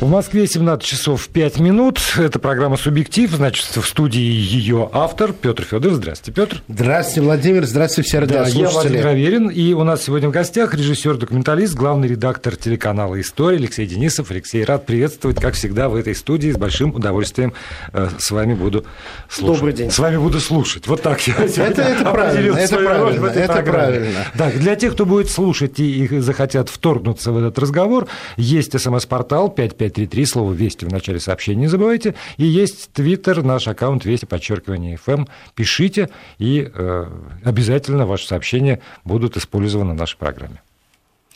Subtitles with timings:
[0.00, 2.00] В Москве 17 часов 5 минут.
[2.16, 3.32] Это программа «Субъектив».
[3.32, 5.96] Значит, в студии ее автор Петр Федоров.
[5.96, 6.62] Здравствуйте, Петр.
[6.68, 7.66] Здравствуйте, Владимир.
[7.66, 8.62] Здравствуйте, все радиослушатели.
[8.62, 9.48] Да, я Владимир Аверин.
[9.48, 14.30] И у нас сегодня в гостях режиссер-документалист, главный редактор телеканала «История» Алексей Денисов.
[14.30, 16.52] Алексей, рад приветствовать, как всегда, в этой студии.
[16.52, 17.52] С большим удовольствием
[17.92, 18.84] э, с вами буду
[19.28, 19.56] слушать.
[19.56, 19.90] Добрый день.
[19.90, 20.86] С вами буду слушать.
[20.86, 24.24] Вот так я это, это правильно, это правильно, это правильно.
[24.36, 28.06] Да, для тех, кто будет слушать и захотят вторгнуться в этот разговор,
[28.36, 29.50] есть смс-портал
[29.88, 32.14] 5533, слово «Вести» в начале сообщения не забывайте.
[32.36, 35.28] И есть твиттер, наш аккаунт «Вести», подчеркивание FM.
[35.54, 37.06] Пишите, и э,
[37.44, 40.62] обязательно ваши сообщения будут использованы в нашей программе.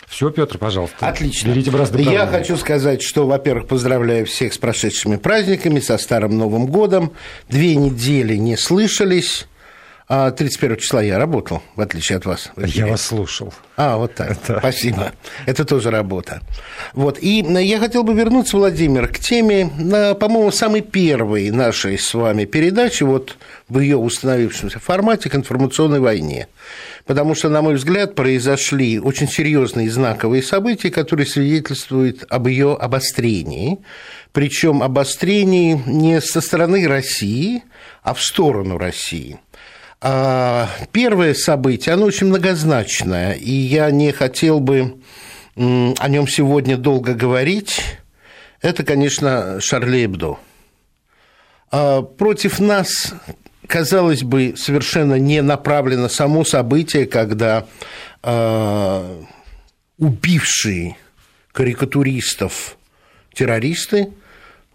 [0.06, 1.08] Все, Петр, пожалуйста.
[1.08, 1.48] Отлично.
[1.48, 6.66] Берите бразды Я хочу сказать, что, во-первых, поздравляю всех с прошедшими праздниками, со Старым Новым
[6.66, 7.12] годом.
[7.48, 9.46] Две недели не слышались.
[10.08, 12.50] 31 а числа я работал, в отличие от вас.
[12.56, 13.54] Я вас слушал.
[13.76, 14.32] А, вот так.
[14.32, 14.58] Это...
[14.58, 15.12] Спасибо.
[15.46, 16.42] Это тоже работа.
[16.92, 17.18] Вот.
[17.20, 19.70] И я хотел бы вернуться, Владимир, к теме,
[20.18, 23.36] по-моему, самой первой нашей с вами передачи, вот
[23.68, 26.48] в ее установившемся формате к информационной войне.
[27.06, 33.78] Потому что, на мой взгляд, произошли очень серьезные знаковые события, которые свидетельствуют об ее обострении.
[34.32, 37.62] Причем обострении не со стороны России,
[38.02, 39.38] а в сторону России–
[40.02, 44.96] первое событие, оно очень многозначное, и я не хотел бы
[45.54, 47.80] о нем сегодня долго говорить.
[48.60, 50.38] Это, конечно, Шарли Эбдо.
[51.70, 53.14] А, против нас,
[53.66, 57.66] казалось бы, совершенно не направлено само событие, когда
[58.22, 59.22] а,
[59.98, 60.96] убившие
[61.52, 62.76] карикатуристов
[63.34, 64.12] террористы,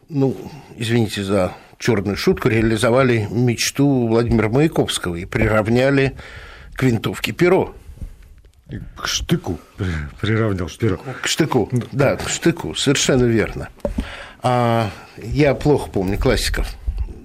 [0.09, 0.35] ну,
[0.77, 6.15] извините за черную шутку, реализовали мечту Владимира Маяковского и приравняли
[6.73, 7.75] к винтовке перо.
[8.95, 9.59] К штыку
[10.19, 10.99] приравнял перо.
[11.21, 13.69] К штыку, да, к штыку, совершенно верно.
[14.43, 14.89] А,
[15.23, 16.67] я плохо помню классиков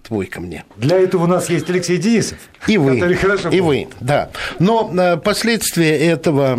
[0.08, 0.64] двойка мне.
[0.76, 2.38] Для этого у нас есть Алексей Денисов.
[2.66, 4.30] И вы, и вы, да.
[4.58, 6.58] Но а, последствия этого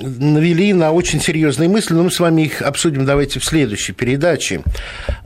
[0.00, 4.62] навели на очень серьезные мысли, но мы с вами их обсудим давайте в следующей передаче,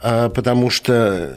[0.02, 1.36] а, потому что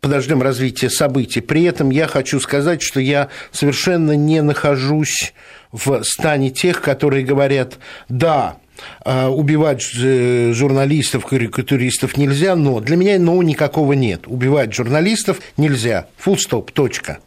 [0.00, 1.40] подождем развития событий.
[1.40, 5.32] При этом я хочу сказать, что я совершенно не нахожусь
[5.72, 8.56] в стане тех, которые говорят, да,
[9.04, 14.26] а, убивать журналистов, карикатуристов нельзя, но для меня но никакого нет.
[14.26, 16.06] Убивать журналистов нельзя.
[16.24, 17.18] Full стоп, точка.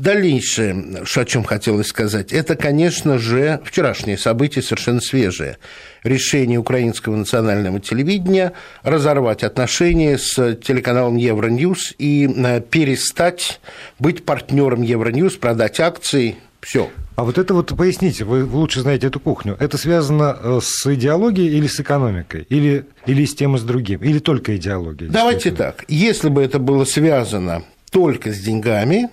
[0.00, 5.58] Дальнейшее, о чем хотелось сказать, это, конечно же, вчерашнее событие совершенно свежее.
[6.02, 13.60] Решение украинского национального телевидения разорвать отношения с телеканалом Евроньюз и э, перестать
[13.98, 16.90] быть партнером Евроньюз, продать акции, все.
[17.16, 19.56] А вот это вот поясните, вы лучше знаете эту кухню.
[19.60, 22.46] Это связано э, с идеологией или с экономикой?
[22.48, 24.00] Или, или с тем и с другим?
[24.02, 25.10] Или только идеологией?
[25.10, 25.84] Давайте так.
[25.88, 29.10] Если бы это было связано только с деньгами,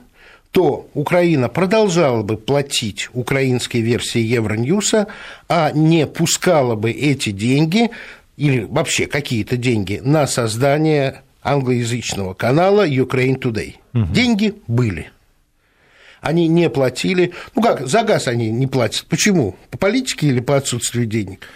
[0.54, 5.08] то Украина продолжала бы платить украинской версии Евроньюса,
[5.50, 7.90] а не пускала бы эти деньги
[8.38, 13.78] или вообще какие-то деньги на создание англоязычного канала Ukraine Today.
[13.96, 14.14] Угу.
[14.14, 15.10] Деньги были.
[16.22, 17.34] Они не платили.
[17.56, 19.08] Ну как, за газ они не платят.
[19.10, 19.56] Почему?
[19.72, 21.48] По политике или по отсутствию денег?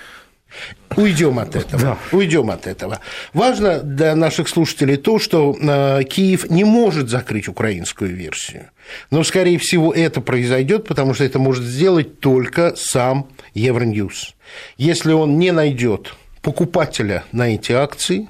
[0.96, 1.82] Уйдем от этого.
[1.82, 1.98] Да.
[2.12, 3.00] Уйдем от этого.
[3.34, 8.72] Важно для наших слушателей то, что э, Киев не может закрыть украинскую версию.
[9.12, 14.36] Но, скорее всего, это произойдет, потому что это может сделать только сам Евроньюз.
[14.78, 18.30] Если он не найдет покупателя на эти акции,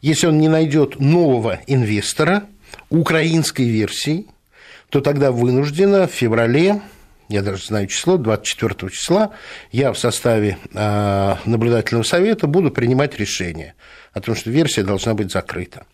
[0.00, 2.44] если он не найдет нового инвестора
[2.90, 4.26] украинской версии,
[4.90, 6.80] то тогда вынуждена в феврале
[7.28, 9.32] я даже знаю число, 24 числа,
[9.70, 13.74] я в составе а, наблюдательного совета буду принимать решение
[14.18, 15.84] о том, что версия должна быть закрыта.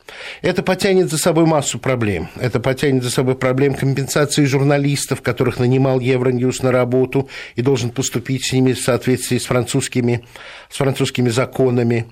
[0.42, 2.28] Это потянет за собой массу проблем.
[2.36, 8.44] Это потянет за собой проблем компенсации журналистов, которых нанимал Евроньюз на работу и должен поступить
[8.44, 10.24] с ними в соответствии с французскими,
[10.70, 12.06] с французскими законами.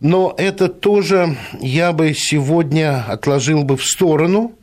[0.00, 4.56] Но это тоже я бы сегодня отложил бы в сторону–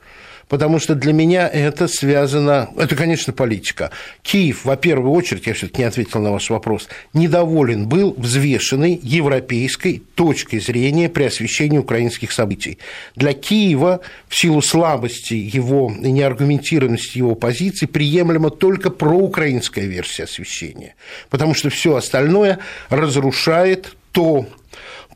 [0.49, 2.69] потому что для меня это связано...
[2.75, 3.91] Это, конечно, политика.
[4.23, 10.03] Киев, во первую очередь, я все-таки не ответил на ваш вопрос, недоволен был взвешенной европейской
[10.15, 12.79] точкой зрения при освещении украинских событий.
[13.15, 20.95] Для Киева в силу слабости его и неаргументированности его позиции приемлема только проукраинская версия освещения,
[21.29, 22.59] потому что все остальное
[22.89, 24.47] разрушает то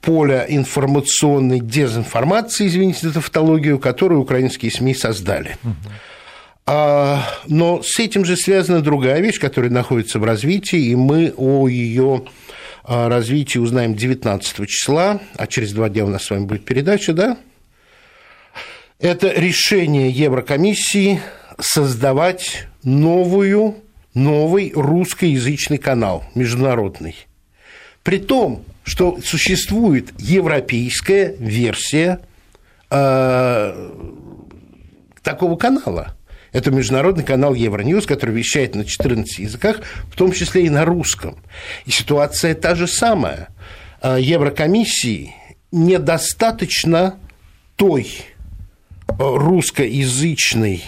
[0.04, 5.58] поля информационной дезинформации, извините за тавтологию, которую украинские СМИ создали.
[6.66, 11.68] А, но с этим же связана другая вещь, которая находится в развитии, и мы о
[11.68, 12.24] ее
[12.84, 17.38] развитии узнаем 19 числа, а через два дня у нас с вами будет передача, да?
[19.00, 21.22] Это решение Еврокомиссии
[21.60, 23.76] создавать новую,
[24.14, 27.16] новый русскоязычный канал международный.
[28.04, 32.20] При том, что существует европейская версия
[32.90, 33.92] э,
[35.22, 36.16] такого канала.
[36.52, 39.82] Это международный канал Евроньюз, который вещает на 14 языках,
[40.12, 41.38] в том числе и на русском.
[41.86, 43.50] И ситуация та же самая.
[44.02, 45.34] Э, Еврокомиссии
[45.72, 47.16] недостаточно
[47.76, 48.08] той
[49.18, 50.84] русскоязычной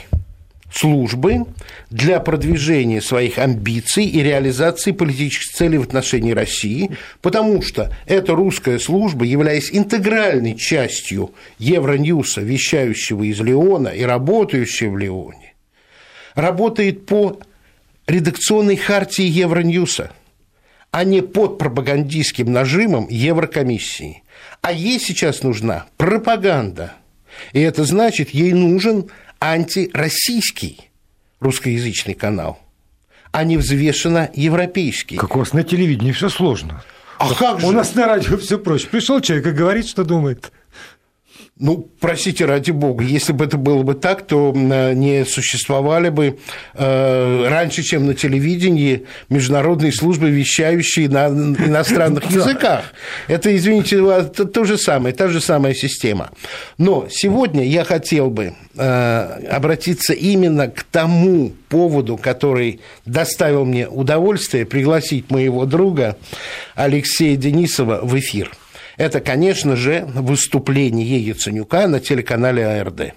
[0.75, 1.45] службы
[1.89, 8.77] для продвижения своих амбиций и реализации политических целей в отношении России, потому что эта русская
[8.77, 15.53] служба, являясь интегральной частью Евроньюса, вещающего из Леона и работающего в Леоне,
[16.35, 17.39] работает по
[18.05, 20.11] редакционной хартии Евроньюса,
[20.91, 24.23] а не под пропагандистским нажимом Еврокомиссии.
[24.61, 26.95] А ей сейчас нужна пропаганда–
[27.53, 30.89] и это значит, ей нужен антироссийский
[31.39, 32.59] русскоязычный канал,
[33.31, 35.17] а не взвешенно европейский.
[35.17, 36.83] Как у вас на телевидении все сложно.
[37.17, 37.67] А как же?
[37.67, 38.87] У нас на радио все проще.
[38.87, 40.51] Пришел человек и говорит, что думает.
[41.57, 46.37] Ну, простите, ради бога, если бы это было бы так, то не существовали бы
[46.73, 52.91] э, раньше, чем на телевидении, международные службы, вещающие на иностранных языках.
[53.29, 56.31] Это, извините, то же самое, та же самая система.
[56.77, 64.65] Но сегодня я хотел бы э, обратиться именно к тому поводу, который доставил мне удовольствие
[64.65, 66.17] пригласить моего друга
[66.75, 68.51] Алексея Денисова в эфир–
[68.97, 73.13] это, конечно же, выступление Яценюка на телеканале АРД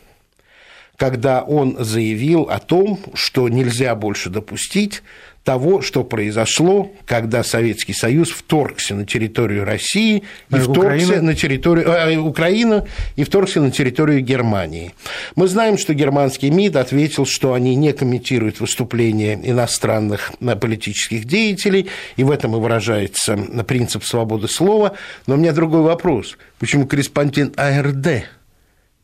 [0.98, 5.02] когда он заявил о том, что нельзя больше допустить
[5.44, 11.22] того, что произошло, когда Советский Союз вторгся на территорию России и а вторгся Украина?
[11.22, 12.84] на территорию э, Украины
[13.16, 14.92] и вторгся на территорию Германии.
[15.36, 21.86] Мы знаем, что германский МИД ответил, что они не комментируют выступления иностранных э, политических деятелей,
[22.16, 23.36] и в этом и выражается
[23.66, 24.94] принцип свободы слова.
[25.26, 26.36] Но у меня другой вопрос.
[26.58, 28.24] Почему корреспондент АРД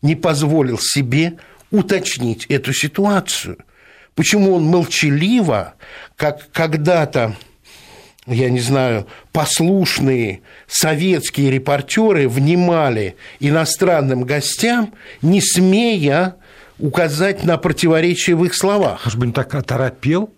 [0.02, 1.38] не позволил себе
[1.74, 3.58] уточнить эту ситуацию–
[4.14, 5.74] Почему он молчаливо,
[6.16, 7.34] как когда-то
[8.26, 16.36] я не знаю, послушные советские репортеры внимали иностранным гостям, не смея
[16.78, 19.04] указать на противоречие в их словах.
[19.04, 20.33] Может быть, так оторопел?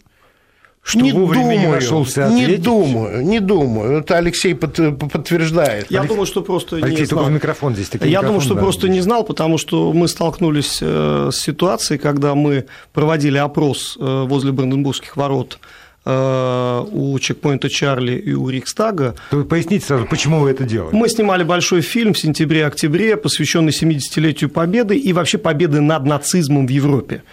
[0.86, 2.48] Что не вовремя думаю, не нашелся ответить?
[2.48, 3.98] Не думаю, не думаю.
[3.98, 5.90] Это Алексей подтверждает.
[5.90, 7.18] Я Алексей, думаю, что просто Алексей, не знал.
[7.18, 7.90] только микрофон здесь.
[7.92, 8.94] Я микрофон, думаю, что да, просто здесь.
[8.94, 14.52] не знал, потому что мы столкнулись э, с ситуацией, когда мы проводили опрос э, возле
[14.52, 15.58] Бранденбургских ворот
[16.04, 19.16] э, у чекпоинта Чарли и у Рикстага.
[19.32, 20.94] То вы поясните сразу, почему вы это делали?
[20.94, 26.70] Мы снимали большой фильм в сентябре-октябре, посвященный 70-летию Победы и вообще победы над нацизмом в
[26.70, 27.24] Европе.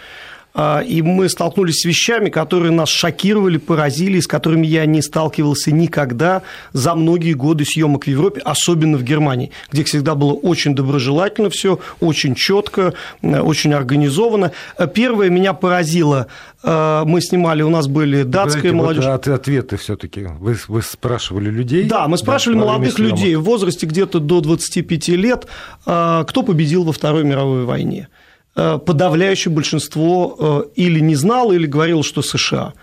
[0.56, 5.72] А, и мы столкнулись с вещами, которые нас шокировали, поразили, с которыми я не сталкивался
[5.72, 11.50] никогда за многие годы съемок в Европе, особенно в Германии, где всегда было очень доброжелательно
[11.50, 14.52] все, очень четко, э, очень организовано.
[14.78, 16.28] Э, первое меня поразило,
[16.62, 19.06] э, мы снимали, у нас были датская молодежь.
[19.06, 20.28] Вот ответы все-таки.
[20.40, 21.86] Вы, вы спрашивали людей?
[21.86, 25.48] Да, мы спрашивали да, молодых людей в возрасте где-то до 25 лет,
[25.84, 28.08] кто победил во Второй мировой войне.
[28.56, 32.74] Э, подавляющее большинство э, или не знало, или говорило, что США.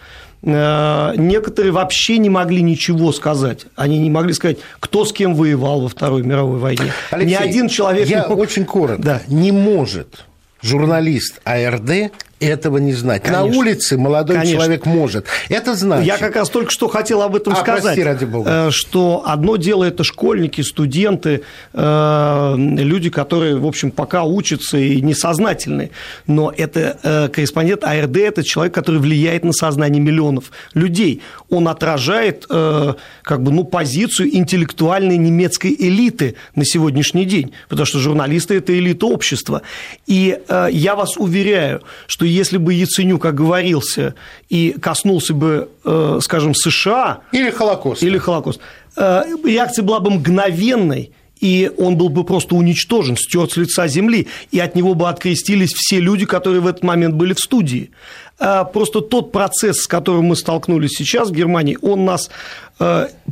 [0.42, 3.66] Э, некоторые вообще не могли ничего сказать.
[3.76, 6.92] Они не могли сказать, кто с кем воевал во Второй мировой войне.
[7.12, 8.08] Алексей, Ни один человек...
[8.08, 8.34] Я не...
[8.34, 9.00] очень коротко.
[9.00, 9.22] Да.
[9.28, 10.24] Не может
[10.60, 13.22] журналист АРД этого не знать.
[13.22, 13.46] Конечно.
[13.46, 14.56] На улице молодой Конечно.
[14.56, 15.26] человек может.
[15.48, 16.06] Это значит...
[16.06, 17.82] Я как раз только что хотел об этом а, сказать.
[17.82, 18.50] Прости, ради бога.
[18.50, 21.42] Э, что одно дело это школьники, студенты,
[21.74, 25.90] э, люди, которые, в общем, пока учатся и несознательны.
[26.26, 31.22] Но это э, корреспондент АРД, это человек, который влияет на сознание миллионов людей.
[31.50, 37.52] Он отражает как бы, ну, позицию интеллектуальной немецкой элиты на сегодняшний день.
[37.68, 39.62] Потому что журналисты– это элита общества.
[40.06, 40.38] И
[40.70, 44.14] я вас уверяю, что если бы Яценюк оговорился
[44.48, 47.20] и коснулся бы, э, скажем, США...
[47.32, 48.02] Или Холокост.
[48.02, 48.60] Или Холокост.
[48.96, 54.28] Э, реакция была бы мгновенной, и он был бы просто уничтожен, стерт с лица земли,
[54.50, 57.90] и от него бы открестились все люди, которые в этот момент были в студии.
[58.38, 62.30] Э, просто тот процесс, с которым мы столкнулись сейчас в Германии, он нас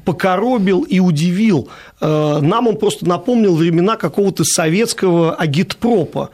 [0.04, 1.70] покоробил и удивил.
[2.02, 6.28] Нам он просто напомнил времена какого-то советского агитпропа.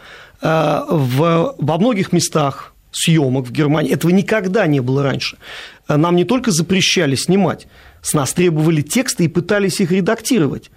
[0.44, 5.38] Э, в, во многих местах съемок в Германии этого никогда не было раньше.
[5.88, 7.66] Нам не только запрещали снимать,
[8.02, 10.70] С нас требовали тексты и пытались их редактировать.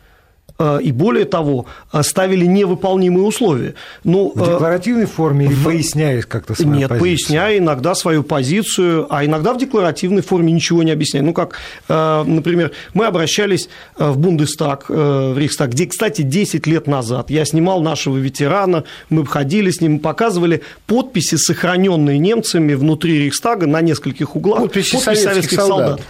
[0.60, 3.76] Э, и более того, э, ставили невыполнимые условия.
[4.04, 5.66] Ну, в декларативной форме или в...
[5.66, 7.00] поясняя как-то свою Нет, позицию?
[7.00, 11.24] поясняя иногда свою позицию, а иногда в декларативной форме ничего не объясняя.
[11.24, 17.30] Ну, как, э, например, мы обращались в Бундестаг, в Рейхстаг, где, кстати, 10 лет назад
[17.30, 23.82] я снимал нашего ветерана, мы ходили с ним, показывали подписи, сохраненные немцами внутри Рейхстага на
[23.82, 24.62] нескольких углах.
[24.62, 25.88] Подписи, подписи советских, советских солдат.
[25.88, 26.02] солдат.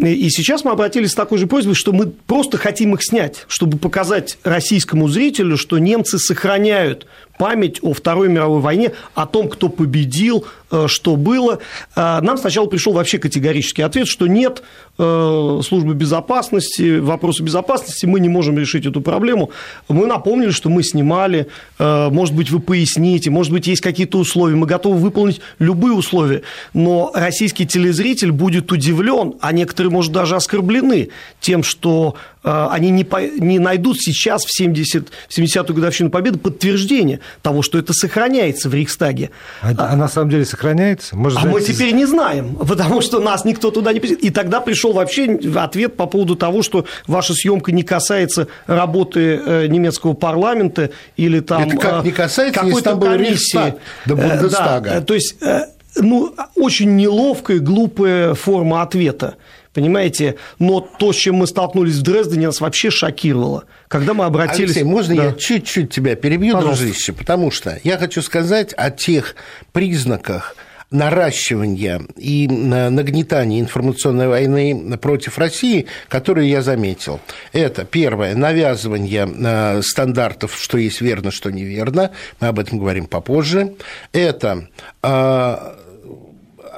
[0.00, 3.78] И сейчас мы обратились с такой же просьбой, что мы просто хотим их снять, чтобы
[3.78, 7.06] показать российскому зрителю, что немцы сохраняют
[7.38, 11.60] память о Второй мировой войне, о том, кто победил, э, что было.
[11.96, 14.62] Э, нам сначала пришел вообще категорический ответ, что нет
[14.98, 19.50] э, службы безопасности, вопросы безопасности, мы не можем решить эту проблему.
[19.88, 21.46] Мы напомнили, что мы снимали,
[21.78, 26.42] может быть, вы поясните, может быть, есть какие-то условия, мы готовы выполнить любые условия,
[26.74, 32.16] но российский телезритель будет удивлен, а некоторые, может, даже оскорблены тем, что
[32.48, 37.78] они не, по, не найдут сейчас в, 70, в 70-ю годовщину Победы подтверждение того, что
[37.78, 39.30] это сохраняется в Рейхстаге.
[39.60, 41.16] А, а, а на самом деле сохраняется?
[41.16, 44.92] Может, а мы теперь не знаем, потому что нас никто туда не И тогда пришел
[44.92, 51.40] вообще ответ по поводу того, что ваша съемка не касается работы э, немецкого парламента или
[51.40, 51.68] там...
[51.68, 53.74] Это как не касается, если там был комиссии.
[54.06, 54.90] до э, Бундестага.
[54.90, 59.36] Да, то есть э, ну, очень неловкая, глупая форма ответа
[59.78, 60.34] понимаете?
[60.58, 63.64] Но то, с чем мы столкнулись в Дрездене, нас вообще шокировало.
[63.86, 64.70] Когда мы обратились...
[64.70, 65.24] Алексей, можно да.
[65.26, 66.84] я чуть-чуть тебя перебью, Пожалуйста.
[66.84, 67.12] дружище?
[67.12, 69.36] Потому что я хочу сказать о тех
[69.72, 70.56] признаках,
[70.90, 77.20] наращивания и нагнетания информационной войны против России, которые я заметил.
[77.52, 82.10] Это первое, навязывание э, стандартов, что есть верно, что неверно.
[82.40, 83.74] Мы об этом говорим попозже.
[84.12, 84.68] Это
[85.02, 85.74] э,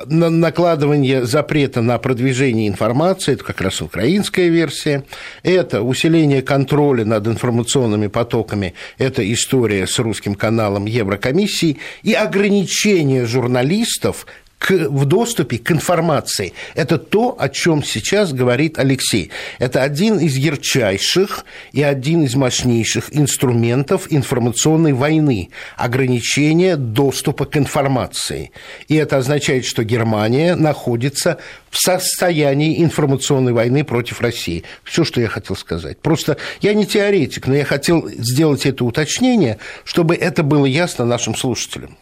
[0.07, 5.05] накладывание запрета на продвижение информации, это как раз украинская версия,
[5.43, 14.27] это усиление контроля над информационными потоками, это история с русским каналом Еврокомиссии, и ограничение журналистов
[14.61, 16.53] к, в доступе к информации.
[16.75, 19.31] Это то, о чем сейчас говорит Алексей.
[19.59, 28.53] Это один из ярчайших и один из мощнейших инструментов информационной войны– ограничение доступа к информации.
[28.87, 31.39] И это означает, что Германия находится
[31.71, 34.65] в состоянии информационной войны против России.
[34.85, 35.99] Все, что я хотел сказать.
[36.01, 41.35] Просто я не теоретик, но я хотел сделать это уточнение, чтобы это было ясно нашим
[41.35, 41.97] слушателям.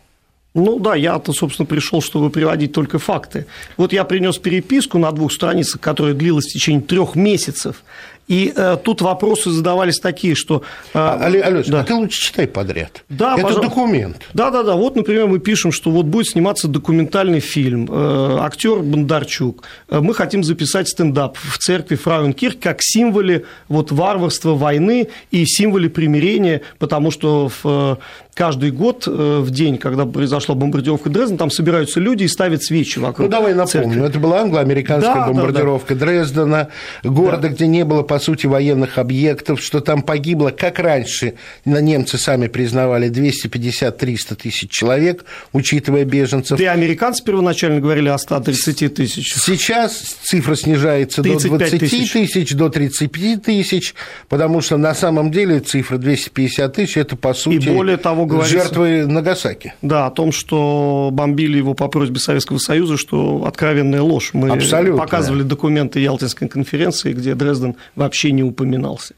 [0.58, 3.46] Ну да, я-то, собственно, пришел, чтобы приводить только факты.
[3.76, 7.84] Вот я принес переписку на двух страницах, которая длилась в течение трех месяцев.
[8.28, 10.62] И э, тут вопросы задавались такие, что...
[10.92, 11.80] Э, а, Алеш, да.
[11.80, 13.02] а ты лучше читай подряд.
[13.08, 13.68] Да, Это пожалуйста.
[13.70, 14.16] документ.
[14.34, 14.74] Да, да, да.
[14.74, 17.88] Вот, например, мы пишем, что вот будет сниматься документальный фильм.
[17.90, 19.64] Э, актер Бондарчук.
[19.88, 25.88] Э, мы хотим записать стендап в церкви Фрауенкирх как символе вот, варварства войны и символе
[25.88, 27.98] примирения, потому что в
[28.38, 33.00] каждый год э, в день, когда произошла бомбардировка Дрездена, там собираются люди и ставят свечи
[33.00, 34.08] вокруг Ну, давай напомним, церкви.
[34.08, 36.06] это была англо-американская да, бомбардировка да, да.
[36.06, 36.68] Дрездена,
[37.02, 37.48] города, да.
[37.48, 41.34] где не было, по сути, военных объектов, что там погибло, как раньше,
[41.64, 46.58] немцы сами признавали, 250-300 тысяч человек, учитывая беженцев.
[46.58, 49.34] Да и американцы первоначально говорили о 130 тысяч.
[49.34, 52.10] Сейчас цифра снижается до 20 тысяч.
[52.10, 53.94] тысяч, до 35 тысяч,
[54.28, 57.68] потому что на самом деле цифра 250 тысяч– это, по сути...
[57.68, 58.58] И более того, говорится...
[58.58, 59.74] Жертвы Нагасаки.
[59.80, 64.30] Да, о том, что бомбили его по просьбе Советского Союза, что откровенная ложь.
[64.32, 65.00] Мы Абсолютно.
[65.00, 67.76] показывали документы Ялтинской конференции, где Дрезден
[68.08, 69.14] вообще не упоминался.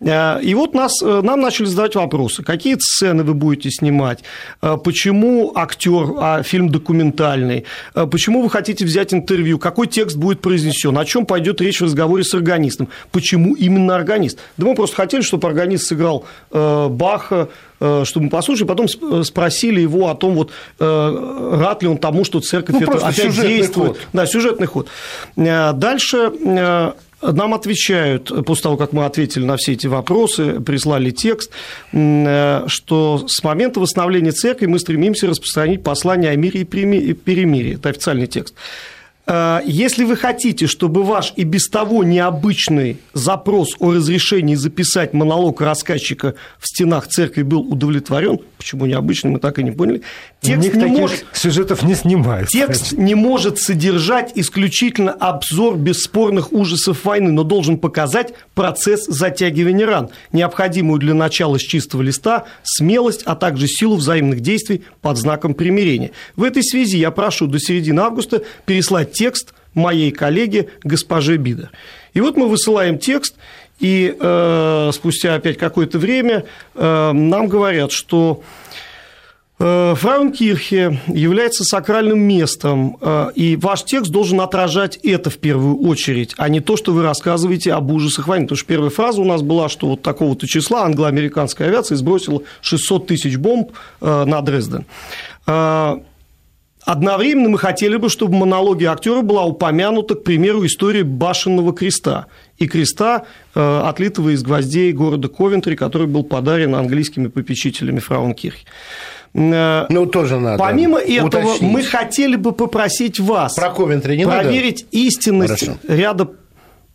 [0.00, 2.42] Э, и вот нас, э, нам начали задавать вопросы.
[2.42, 4.22] Какие сцены вы будете снимать?
[4.62, 7.64] Э, почему актер, а фильм документальный?
[7.94, 9.58] Почему вы хотите взять интервью?
[9.58, 10.96] Какой текст будет произнесен?
[10.98, 12.88] О чем пойдет речь в разговоре с органистом?
[13.10, 14.38] Почему именно органист?
[14.56, 17.48] Да мы просто хотели, чтобы органист сыграл Баха,
[17.78, 18.88] чтобы мы послушали, потом
[19.24, 23.96] спросили его о том, вот, рад ли он тому, что церковь ну, это опять действует.
[23.96, 23.98] Ход.
[24.12, 24.88] Да, сюжетный ход.
[25.36, 26.32] Дальше
[27.32, 31.50] нам отвечают, после того, как мы ответили на все эти вопросы, прислали текст,
[31.90, 37.76] что с момента восстановления церкви мы стремимся распространить послание о мире и перемирии.
[37.76, 38.54] Это официальный текст.
[39.26, 45.60] Э, если вы хотите, чтобы ваш и без того необычный запрос о разрешении записать монолог
[45.60, 50.02] рассказчика в стенах церкви был удовлетворен, почему необычный, мы так и не поняли,
[50.44, 52.48] текст не может, сюжетов не снимают.
[52.48, 53.00] Текст кстати.
[53.00, 61.00] не может содержать исключительно обзор бесспорных ужасов войны, но должен показать процесс затягивания ран, необходимую
[61.00, 66.10] для начала с чистого листа смелость, а также силу взаимных действий под знаком примирения.
[66.36, 71.70] В этой связи я прошу до середины августа переслать текст моей коллеге госпоже Бидер.
[72.12, 73.34] И вот мы высылаем текст,
[73.80, 78.42] и э, спустя опять какое-то время э, нам говорят, что
[79.64, 86.50] Фраункирхе является сакральным местом, э, и ваш текст должен отражать это в первую очередь, а
[86.50, 88.44] не то, что вы рассказываете об ужасах войны.
[88.44, 93.06] Потому что первая фраза у нас была, что вот такого-то числа англо-американская авиация сбросила 600
[93.06, 94.84] тысяч бомб э, на Дрезден.
[96.84, 102.26] Одновременно мы хотели бы, чтобы в монологе актера была упомянута, к примеру, история башенного креста
[102.58, 108.66] и креста, э, отлитого из гвоздей города Ковентри, который был подарен английскими попечителями Фраункирхи.
[109.34, 110.58] Э, ну, тоже надо.
[110.58, 111.62] Помимо этого, уточнить.
[111.62, 115.04] мы хотели бы попросить вас Про Ковентри не проверить надо?
[115.04, 115.78] истинность Хорошо.
[115.88, 116.30] ряда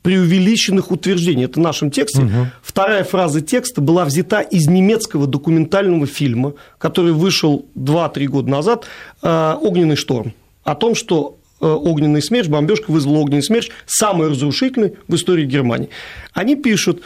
[0.01, 1.45] преувеличенных утверждений.
[1.45, 2.21] Это в нашем тексте.
[2.21, 2.47] Угу.
[2.63, 8.85] Вторая фраза текста была взята из немецкого документального фильма, который вышел 2-3 года назад,
[9.21, 14.93] э, «Огненный шторм», о том, что э, огненный смерч, бомбежка вызвала огненный смерч, самый разрушительный
[15.09, 15.89] в истории Германии.
[16.33, 17.01] Они пишут,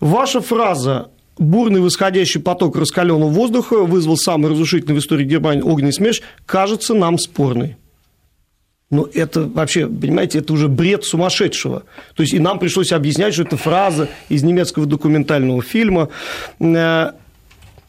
[0.00, 1.10] ваша фраза
[1.40, 7.18] бурный восходящий поток раскаленного воздуха вызвал самый разрушительный в истории Германии огненный смерч, кажется нам
[7.18, 7.76] спорной.
[8.90, 11.84] Ну, это вообще, понимаете, это уже бред сумасшедшего.
[12.14, 16.08] То есть, и нам пришлось объяснять, что это фраза из немецкого документального фильма.
[16.58, 17.12] Э,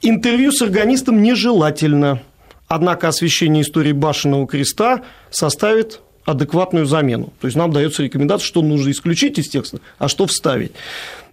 [0.01, 2.21] интервью с органистом нежелательно,
[2.67, 7.33] однако освещение истории Башенного креста составит адекватную замену.
[7.41, 10.71] То есть, нам дается рекомендация, что нужно исключить из текста, а что вставить.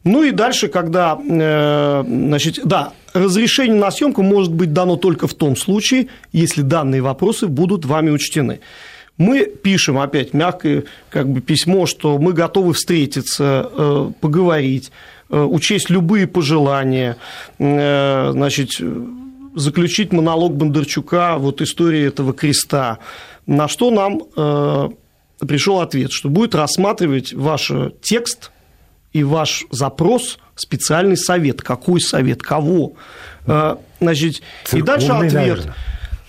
[0.05, 5.35] Ну и дальше, когда, э, значит, да, разрешение на съемку может быть дано только в
[5.35, 8.61] том случае, если данные вопросы будут вами учтены.
[9.17, 14.93] Мы пишем опять мягкое как бы, письмо, что мы готовы встретиться, э, поговорить,
[15.31, 17.17] э, учесть любые пожелания,
[17.59, 18.81] значит,
[19.57, 22.99] заключить монолог Бондарчука, вот история этого креста,
[23.47, 24.95] на что нам
[25.41, 28.53] пришел ответ, что будет рассматривать ваш текст
[29.13, 31.63] и ваш запрос специальный совет.
[31.63, 32.43] Какой совет?
[32.43, 32.95] Кого?
[34.01, 35.33] Значит, и дальше ответ.
[35.33, 35.75] Наверное.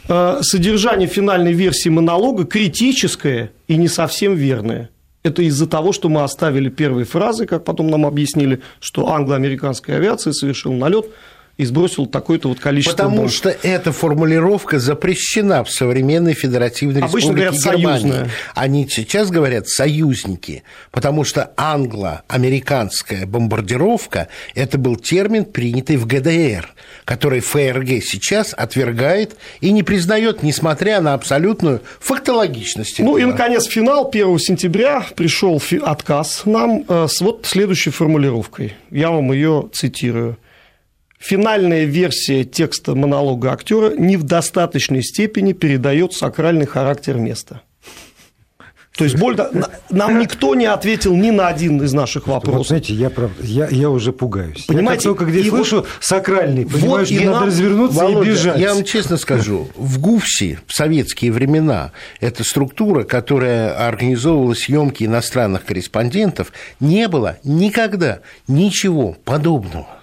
[0.09, 4.89] Э, содержание финальной версии монолога критическое и не совсем верное.
[5.21, 10.33] Это из-за того, что мы оставили первые фразы, как потом нам объяснили, что англо-американская авиация
[10.33, 11.05] совершила налет
[11.59, 13.31] и сбросил такое-то вот количество Потому бомб.
[13.31, 18.01] что эта формулировка запрещена в современной Федеративной Обычно Республике говорят, Германии.
[18.01, 18.29] Союзная.
[18.55, 26.69] Они сейчас говорят союзники, потому что англо-американская бомбардировка– это был термин, принятый в ГДР,
[27.03, 32.99] который ФРГ сейчас отвергает и не признает, несмотря на абсолютную фактологичность.
[32.99, 33.31] Ну этого.
[33.31, 38.75] и, наконец, финал 1 сентября пришел отказ нам э, с вот следующей формулировкой.
[38.91, 40.37] Я вам ее цитирую–
[41.19, 47.61] Финальная версия текста монолога актера не в достаточной степени передает сакральный характер места.
[48.97, 49.49] То есть, больно,
[49.89, 52.57] нам никто не ответил ни на один из наших вопросов.
[52.57, 54.65] Вот, знаете, я, прав, я, я уже пугаюсь.
[54.65, 58.59] Понимаете, я только где слышу вот, сакральный, понимаю, вот надо нам, развернуться Володя, и бежать.
[58.59, 65.63] Я вам честно скажу, в ГУФСе в советские времена эта структура, которая организовывала съемки иностранных
[65.63, 66.51] корреспондентов,
[66.81, 69.98] не было никогда ничего подобного.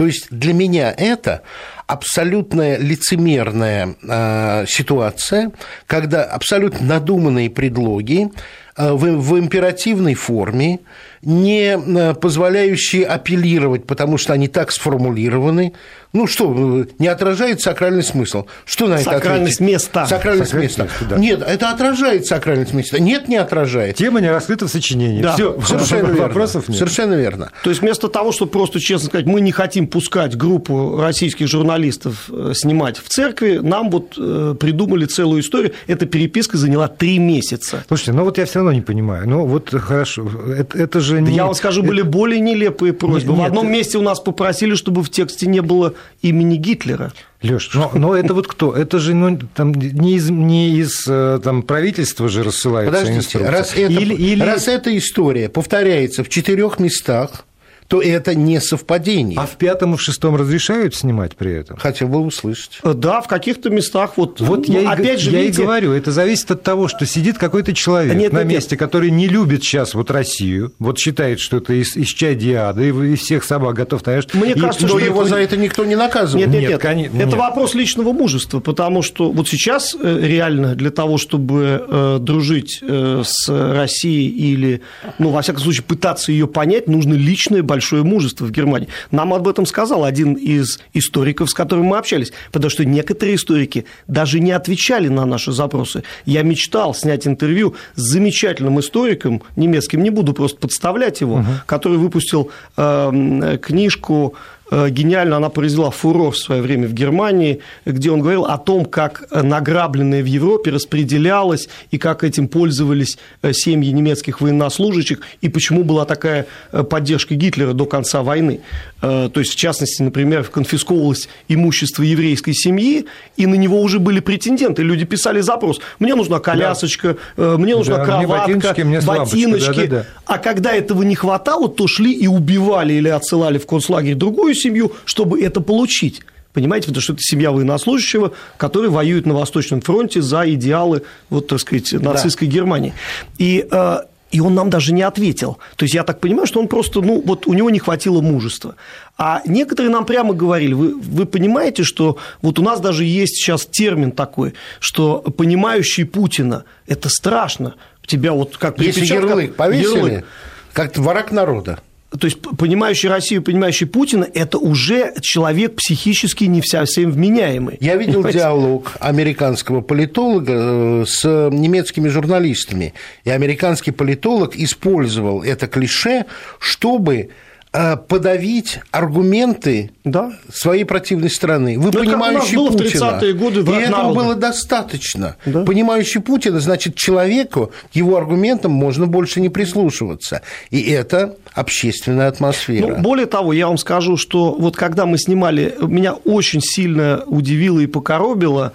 [0.00, 1.42] То есть для меня это
[1.86, 5.52] абсолютно лицемерная э, ситуация,
[5.86, 8.30] когда абсолютно надуманные предлоги
[8.78, 10.80] э, в, в императивной форме,
[11.22, 15.74] не э, позволяющие апеллировать, потому что они так сформулированы,
[16.12, 18.46] ну что, не отражает сакральный смысл.
[18.64, 19.74] Что на это Сакральность ответить?
[19.74, 20.06] места.
[20.06, 20.82] Сакральность, Сакральность места.
[20.84, 21.18] места да.
[21.18, 22.98] Нет, это отражает сакральность места.
[22.98, 23.96] Нет, не отражает.
[23.96, 25.22] Тема не раскрыта в сочинении.
[25.22, 25.34] Да.
[25.34, 26.22] Все, совершенно верно.
[26.22, 26.78] Вопросов нет.
[26.78, 27.50] Совершенно верно.
[27.62, 32.28] То есть вместо того, чтобы просто честно сказать, мы не хотим пускать группу российских журналистов
[32.28, 35.74] э, снимать в церкви, нам вот э, придумали целую историю.
[35.86, 37.84] Эта переписка заняла три месяца.
[37.86, 39.28] Слушайте, ну вот я все равно не понимаю.
[39.28, 41.34] Ну вот хорошо, это, это же не...
[41.34, 43.32] Я вам скажу, были более нелепые просьбы.
[43.32, 47.12] Нет, в одном месте у нас попросили, чтобы в тексте не было имени Гитлера.
[47.42, 48.74] Леш, но, но это вот кто?
[48.74, 53.72] Это же ну, там, не из, не из э, там, правительства же рассылается Подождите, раз
[53.74, 54.42] это, или, или...
[54.42, 57.46] раз эта история повторяется в четырех местах,
[57.90, 59.36] то это не совпадение.
[59.36, 61.76] А в пятом и в шестом разрешают снимать при этом?
[61.76, 62.78] Хотел бы услышать.
[62.84, 64.40] Э, да, в каких-то местах вот.
[64.40, 65.62] Вот ну, я, опять и, же, я видите...
[65.62, 68.78] и говорю, это зависит от того, что сидит какой-то человек нет, на нет, месте, нет.
[68.78, 73.16] который не любит сейчас вот Россию, вот считает, что это из, из чадиада, и, и
[73.16, 74.38] всех собак готов, конечно.
[74.38, 76.46] Мне и, кажется, что его за это никто не наказывает.
[76.46, 76.80] Нет, нет, нет.
[76.80, 77.34] Конечно, это нет.
[77.34, 83.48] вопрос личного мужества, потому что вот сейчас э, реально для того, чтобы э, дружить с
[83.48, 84.80] Россией или,
[85.18, 88.88] ну, во всяком случае, пытаться ее понять, нужно личное большое большое мужество в Германии.
[89.10, 93.86] Нам об этом сказал один из историков, с которым мы общались, потому что некоторые историки
[94.06, 96.02] даже не отвечали на наши запросы.
[96.26, 101.46] Я мечтал снять интервью с замечательным историком немецким, не буду просто подставлять его, угу.
[101.64, 104.34] который выпустил э, книжку
[104.70, 109.24] гениально она произвела фурор в свое время в Германии, где он говорил о том, как
[109.30, 116.04] награбленное в Европе распределялось и как этим пользовались э, семьи немецких военнослужащих и почему была
[116.04, 118.60] такая э, поддержка Гитлера до конца войны.
[119.00, 124.82] То есть, в частности, например, конфисковывалось имущество еврейской семьи, и на него уже были претенденты.
[124.82, 125.80] Люди писали запрос.
[125.98, 127.56] Мне нужна колясочка, да.
[127.56, 128.80] мне нужна да, кроватка, мне ботиночки.
[128.82, 129.86] Мне ботиночки.
[129.86, 130.06] Да, да, да.
[130.26, 134.92] А когда этого не хватало, то шли и убивали или отсылали в концлагерь другую семью,
[135.06, 136.22] чтобы это получить.
[136.52, 141.60] Понимаете, потому что это семья военнослужащего, который воюет на Восточном фронте за идеалы, вот, так
[141.60, 142.54] сказать, нацистской да.
[142.54, 142.92] Германии.
[143.38, 143.98] И, э,
[144.30, 145.58] и он нам даже не ответил.
[145.76, 148.76] То есть я так понимаю, что он просто, ну, вот у него не хватило мужества.
[149.18, 153.66] А некоторые нам прямо говорили, вы, вы понимаете, что вот у нас даже есть сейчас
[153.66, 157.74] термин такой, что понимающий Путина– это страшно.
[158.06, 160.24] Тебя вот как Если ярлык повесили, ярлык.
[160.72, 161.78] как враг народа
[162.18, 167.76] то есть понимающий Россию, понимающий Путина, это уже человек психически не совсем вменяемый.
[167.80, 168.38] Я видел Понимаете?
[168.38, 172.94] диалог американского политолога э, с немецкими журналистами,
[173.24, 176.24] и американский политолог использовал это клише,
[176.58, 177.30] чтобы
[177.72, 180.32] подавить аргументы да.
[180.52, 181.78] своей противной стороны.
[181.78, 183.20] Вы Но ну, понимающий было Путина.
[183.20, 184.14] В годы и этого народа.
[184.14, 185.36] было достаточно.
[185.46, 185.64] Да.
[185.64, 190.42] Понимающий Путина, значит, человеку, его аргументам можно больше не прислушиваться.
[190.70, 192.96] И это общественная атмосфера.
[192.96, 197.78] Ну, более того, я вам скажу, что вот когда мы снимали, меня очень сильно удивило
[197.78, 198.72] и покоробило,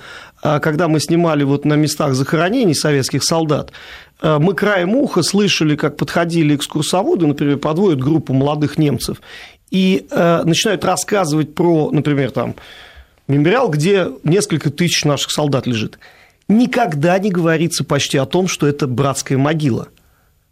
[0.60, 3.72] когда мы снимали вот на местах захоронений советских солдат,
[4.22, 9.22] Э, мы краем уха слышали, как подходили экскурсоводы, например, подводят группу молодых немцев
[9.72, 12.56] и э, начинают рассказывать про, например, там,
[13.28, 16.00] мемориал, где несколько тысяч наших солдат лежит.
[16.48, 19.88] Никогда не говорится почти о том, что это братская могила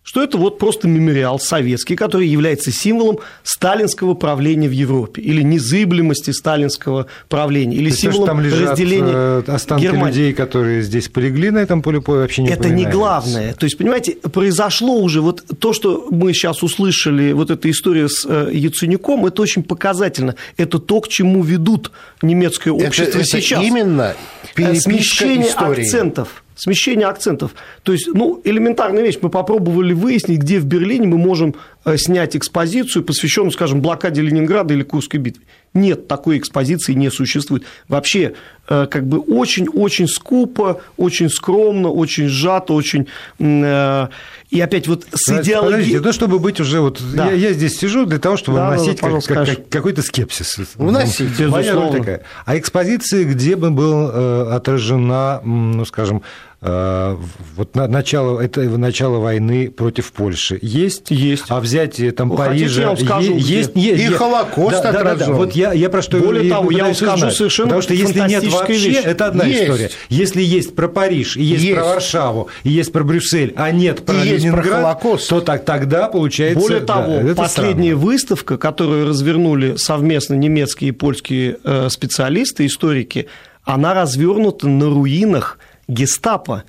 [0.03, 6.31] что это вот просто мемориал советский, который является символом сталинского правления в Европе или незыблемости
[6.31, 10.07] сталинского правления, или То символом там лежат разделения э, останки Германии.
[10.07, 13.53] людей, которые здесь полегли на этом поле боя, вообще не Это не главное.
[13.53, 18.25] То есть, понимаете, произошло уже вот то, что мы сейчас услышали, вот эта история с
[18.27, 20.35] э, Яценюком, это очень показательно.
[20.57, 23.59] Это то, к чему ведут немецкое общество это, сейчас.
[23.59, 24.15] Это именно
[24.55, 25.83] э, смещение истории.
[25.83, 27.55] акцентов Смещение акцентов.
[27.83, 29.17] То есть, ну, элементарная вещь.
[29.21, 34.73] Мы попробовали выяснить, где в Берлине мы можем э, снять экспозицию, посвященную, скажем, блокаде Ленинграда
[34.73, 35.43] или Курской битве.
[35.73, 37.63] Нет, такой экспозиции не существует.
[37.87, 38.33] Вообще,
[38.67, 43.07] как бы очень-очень скупо, очень скромно, очень сжато, очень...
[43.39, 44.07] Э,
[44.49, 45.71] и опять вот с идеологией...
[45.71, 47.01] Подождите, то, чтобы быть уже вот...
[47.13, 47.25] Да.
[47.25, 50.57] Я, я здесь сижу для того, чтобы да, вносить как, как, как, какой-то скепсис.
[50.75, 51.99] Вносить, безусловно.
[51.99, 52.21] Такая.
[52.45, 56.23] А экспозиции, где бы была отражена, ну, скажем,
[56.65, 57.17] Э,
[57.57, 61.11] вот начало, это начало войны против Польши есть?
[61.11, 61.43] Есть.
[61.49, 62.81] А взятие там Парижа...
[62.81, 65.17] я вам скажу, есть, есть, И Холокост да, отражен.
[65.19, 65.33] Да, да, да.
[65.33, 67.35] Вот я, я про что Более того, я вам скажу знать.
[67.35, 69.01] совершенно Потому что если нет вообще, вещь.
[69.03, 69.63] это одна есть.
[69.63, 69.89] история.
[70.09, 74.05] Если есть про Париж, и есть, есть про Варшаву, и есть про Брюссель, а нет
[74.05, 75.29] про и Ленинград, про Холокост.
[75.29, 76.59] то так, тогда получается...
[76.59, 78.05] Более того, да, последняя странно.
[78.05, 83.27] выставка, которую развернули совместно немецкие и польские э, специалисты, историки,
[83.63, 86.63] она развернута на руинах гестапо.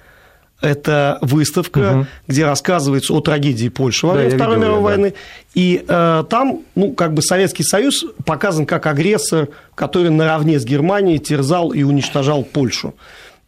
[0.65, 2.07] Это выставка, угу.
[2.27, 4.97] где рассказывается о трагедии Польши во время да, Второй видел, мировой да.
[4.97, 5.15] войны.
[5.55, 11.19] И э, там, ну, как бы Советский Союз показан как агрессор, который наравне с Германией
[11.19, 12.95] терзал и уничтожал Польшу.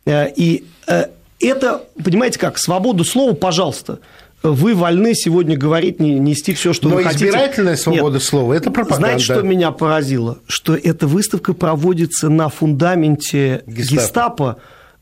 [0.05, 1.07] Э, и э,
[1.41, 3.99] это, понимаете как, свободу слова, пожалуйста
[4.43, 7.25] вы вольны сегодня говорить, нести все, что Но вы хотите.
[7.25, 8.23] Но избирательная свобода Нет.
[8.23, 9.07] слова– это пропаганда.
[9.07, 10.39] Знаете, что меня поразило?
[10.47, 14.57] Что эта выставка проводится на фундаменте гестапо, гестапо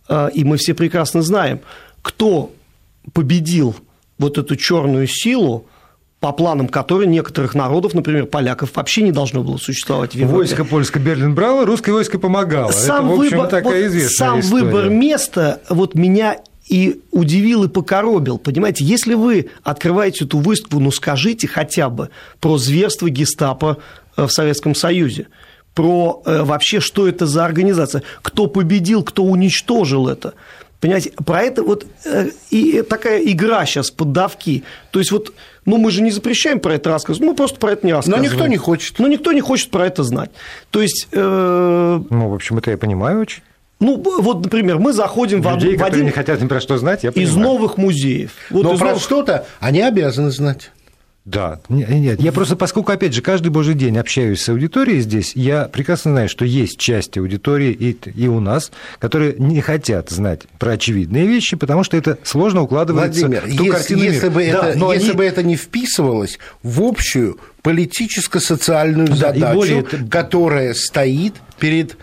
[0.08, 1.60] а, и мы все прекрасно знаем,
[2.04, 2.52] кто
[3.14, 3.74] победил
[4.18, 5.66] вот эту черную силу,
[6.20, 10.36] по планам которой некоторых народов, например, поляков, вообще не должно было существовать в Европе.
[10.36, 12.70] Войско польское Берлин брало, русское войско помогало.
[12.72, 14.64] Сам, Это, общем, выбор, такая вот известная сам история.
[14.64, 16.38] выбор места вот меня
[16.68, 18.36] и удивил и покоробил.
[18.36, 23.78] Понимаете, если вы открываете эту выставку, ну скажите хотя бы про зверство гестапо
[24.16, 25.26] э, в Советском Союзе
[25.74, 30.34] про э, вообще, что это за организация, кто победил, кто уничтожил это.
[30.84, 34.64] Понимаете, про это вот э, и такая игра сейчас поддавки.
[34.90, 35.32] То есть вот,
[35.64, 38.22] ну мы же не запрещаем про это рассказывать, мы просто про это не рассказываем.
[38.22, 38.98] Но никто не хочет.
[38.98, 40.30] Но никто не хочет про это знать.
[40.70, 41.08] То есть...
[41.12, 42.00] Э...
[42.10, 43.42] Ну, в общем, это я понимаю очень.
[43.80, 47.08] Ну, вот, например, мы заходим Людей, в, один не хотят ни про что знать, я
[47.12, 48.32] из новых музеев.
[48.50, 49.02] Вот Но из про новых...
[49.02, 50.70] что-то они обязаны знать.
[51.24, 55.64] Да, нет, я просто, поскольку, опять же, каждый божий день общаюсь с аудиторией здесь, я
[55.64, 60.72] прекрасно знаю, что есть часть аудитории и, и у нас, которые не хотят знать про
[60.72, 64.30] очевидные вещи, потому что это сложно укладывается Владимир, в ту если, картину если, мира.
[64.30, 69.54] бы, Да, это, но если они- бы это не вписывалось в общую политическо-социальную Да, задачу,
[69.54, 71.96] более которая стоит перед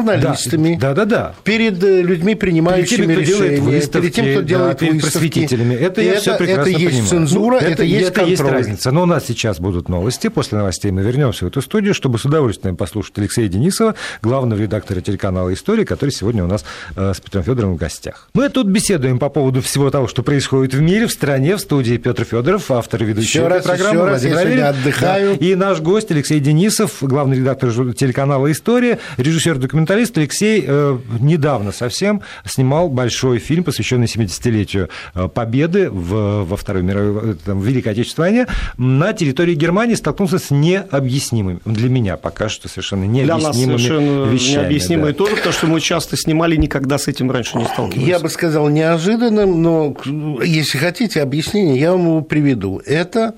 [0.00, 1.34] журналистами, Да, да, да.
[1.44, 5.12] перед э, людьми, принимающими Перед теми, решения, выставки, перед тем, кто да, делает перед выставки.
[5.12, 5.74] просветителями.
[5.74, 7.08] Это И я все прекрасно это есть понимаю.
[7.08, 8.58] цензура, Ну, это, есть это есть контроль.
[8.60, 8.90] разница.
[8.92, 10.28] Но у нас сейчас будут новости.
[10.28, 15.00] После новостей мы вернемся в эту студию, чтобы с удовольствием послушать Алексея Денисова, главного редактора
[15.00, 16.64] телеканала «История», который сегодня у нас
[16.96, 18.28] э, с Петром Федоровым в гостях.
[18.34, 21.96] Мы тут беседуем по поводу всего того, что происходит в мире, в стране, в студии
[21.98, 24.00] Петр Федоров, автор и ведущий Еще раз, программы.
[24.00, 25.36] еще раз, я сегодня отдыхаю.
[25.38, 25.46] Да.
[25.46, 30.16] И наш гость Алексей Денисов, главный редактор телеканала «История», режиссер-документалист.
[30.18, 37.32] Алексей э, недавно совсем снимал большой фильм, посвященный 70-летию э, Победы в, во Второй мировой,
[37.32, 42.48] э, там, в Великой Отечественной войне на территории Германии столкнулся с необъяснимыми, для меня пока
[42.48, 44.62] что совершенно Для нас необъяснимыми совершенно вещами.
[44.62, 45.18] необъяснимое да.
[45.18, 48.08] тоже, потому что мы часто снимали, никогда с этим раньше не сталкивались.
[48.08, 49.96] Я бы сказал неожиданным, но
[50.44, 52.80] если хотите объяснение, я вам его приведу.
[52.84, 53.34] Это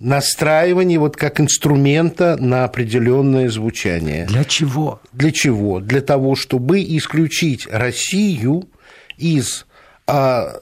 [0.00, 4.26] настраивание вот как инструмента на определенное звучание.
[4.26, 5.00] Для чего?
[5.12, 5.80] Для чего?
[5.80, 8.68] Для того, чтобы исключить Россию
[9.16, 9.66] из,
[10.06, 10.60] а,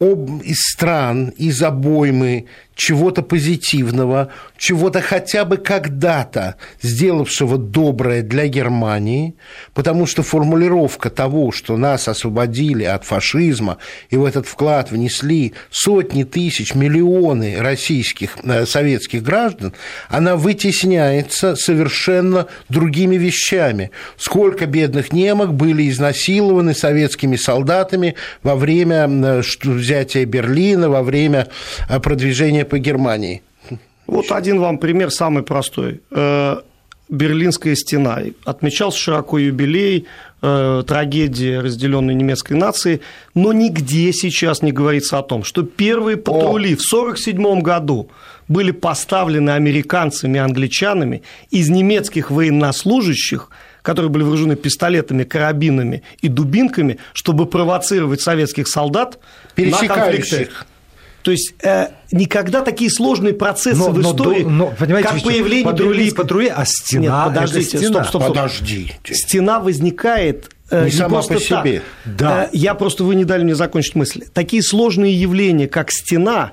[0.00, 2.46] об- из стран, из обоймы
[2.78, 9.34] чего-то позитивного, чего-то хотя бы когда-то сделавшего доброе для Германии,
[9.74, 13.78] потому что формулировка того, что нас освободили от фашизма
[14.10, 19.74] и в этот вклад внесли сотни тысяч, миллионы российских, э, советских граждан,
[20.08, 23.90] она вытесняется совершенно другими вещами.
[24.16, 28.14] Сколько бедных немок были изнасилованы советскими солдатами
[28.44, 31.48] во время э, взятия Берлина, во время
[31.88, 33.42] э, продвижения по Германии.
[34.06, 36.00] Вот один вам пример самый простой.
[36.10, 36.56] Э,
[37.08, 38.20] Берлинская стена.
[38.44, 40.06] Отмечался широко юбилей,
[40.42, 43.00] э, трагедия разделенной немецкой нации,
[43.34, 48.10] но нигде сейчас не говорится о том, что первые патрули в 1947 году
[48.46, 53.50] были поставлены американцами и англичанами из немецких военнослужащих,
[53.82, 59.18] которые были вооружены пистолетами, карабинами и дубинками, чтобы провоцировать советских солдат
[59.56, 60.48] на конфликты.
[61.22, 65.64] То есть э, никогда такие сложные процессы Но- в но истории, но, понимаете, как появление
[65.64, 68.04] патрули, берлинской- патрули, а стена Нет, это подождите, стена.
[68.04, 68.34] стоп, стоп, стоп.
[68.36, 69.14] Подождите.
[69.14, 71.66] Стена возникает э, Не не, сама просто по так.
[71.66, 71.82] себе.
[72.04, 72.44] Да.
[72.44, 74.22] Э, Я просто вы не дали мне закончить мысль.
[74.32, 76.52] Такие сложные явления, как стена,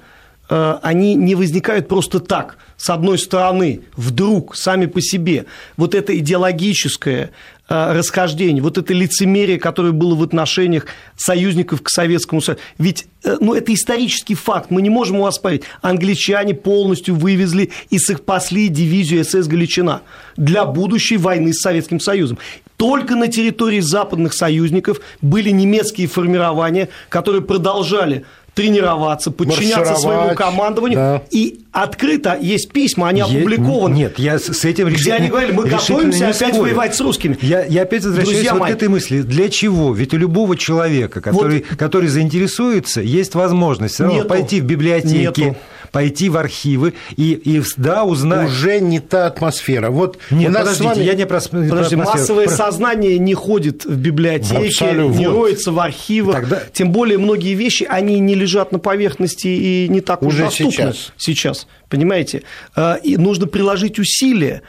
[0.50, 2.58] э, они не возникают просто так.
[2.78, 5.46] С одной стороны, вдруг, сами по себе,
[5.78, 7.32] вот это идеологическое
[7.68, 12.62] расхождение, вот это лицемерие, которое было в отношениях союзников к Советскому Союзу.
[12.78, 15.64] Ведь э, ну, это исторический факт, мы не можем его оспорить.
[15.82, 20.04] Англичане полностью вывезли и спасли дивизию СС «Галичина»
[20.38, 22.38] для будущей войны с Советским Союзом.
[22.78, 30.98] Только на территории западных союзников были немецкие формирования, которые продолжали тренироваться, подчиняться своему командованию.
[30.98, 31.22] да.
[31.30, 33.94] И открыто есть письма, они опубликованы.
[33.94, 36.62] Нет, я с этим Где решительно- они говорили, мы готовимся опять спорю.
[36.64, 37.38] воевать с русскими.
[37.42, 38.72] Я, я опять возвращаюсь Друзья вот мои.
[38.72, 39.22] к этой мысли.
[39.22, 39.94] Для чего?
[39.94, 44.28] Ведь у любого человека, который, который заинтересуется, есть возможность Нету.
[44.28, 45.58] пойти в библиотеки, Нету.
[45.96, 48.50] Пойти в архивы и, и да, узнать.
[48.50, 49.90] Уже не та атмосфера.
[49.92, 51.04] Вот Нет, у нас подождите, с вами...
[51.06, 52.20] я не про, про Подожди, атмосферу.
[52.20, 55.18] массовое Про- сознание не ходит в библиотеке, Абсолютно.
[55.18, 56.36] не роется в архивах.
[56.36, 60.44] Тогда- Тем более многие вещи, они не лежат на поверхности и не так уж Уже
[60.44, 61.14] доступны сейчас.
[61.18, 62.44] сейчас, понимаете?
[62.76, 64.64] А, И нужно приложить усилия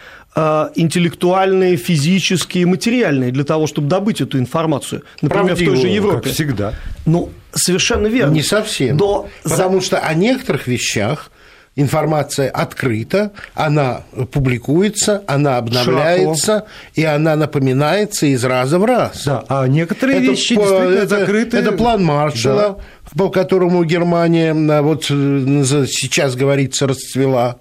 [0.74, 5.02] интеллектуальные, физические, материальные для того, чтобы добыть эту информацию.
[5.22, 6.20] Например, в той же Европе.
[6.22, 6.74] Как всегда.
[7.06, 8.32] Ну, совершенно верно.
[8.32, 8.96] Не совсем.
[8.96, 11.30] Но за- Потому что о некоторых вещах
[11.78, 19.24] информация открыта, она публикуется, она обновляется, и она напоминается из раза в раз.
[19.26, 21.56] Да, а некоторые Это вещи по- действительно это- закрыты.
[21.58, 22.78] Это план Маршалла,
[23.14, 27.56] по которому Германия а, вот э, сейчас говорится расцвела.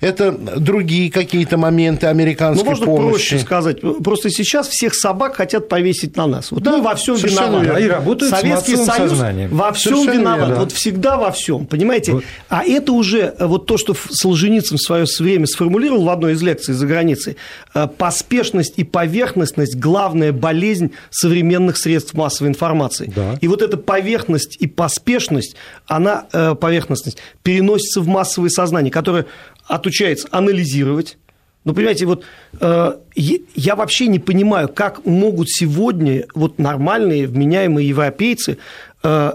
[0.00, 3.10] Это другие какие-то моменты Ну, американской можно помощи.
[3.10, 3.80] проще сказать.
[4.02, 6.50] Просто сейчас всех собак хотят повесить на нас.
[6.50, 7.64] Вот Да, мы во всем виноваты.
[7.66, 7.78] верно.
[7.78, 9.50] И работают с Советский массовым Союз сознанием.
[9.56, 10.38] во всем Совершенно виноват.
[10.48, 10.56] верно.
[10.56, 12.12] Вот всегда во всем, понимаете?
[12.12, 12.24] Вот.
[12.48, 16.42] А это уже э, вот то, что Солженицын в свое время сформулировал в одной из
[16.42, 17.36] лекций за границей.
[17.74, 23.12] э, Поспешность и поверхностность– главная болезнь современных средств массовой информации.
[23.14, 23.36] Да.
[23.40, 25.56] И вот эта поверхность и поспешность,
[25.88, 29.26] она, э, поверхностность, переносится в массовое сознание, которое
[29.64, 31.18] отучается анализировать.
[31.64, 32.22] Ну, понимаете, вот
[32.60, 38.58] э, я вообще не понимаю, как могут сегодня вот нормальные, вменяемые европейцы
[39.02, 39.32] э,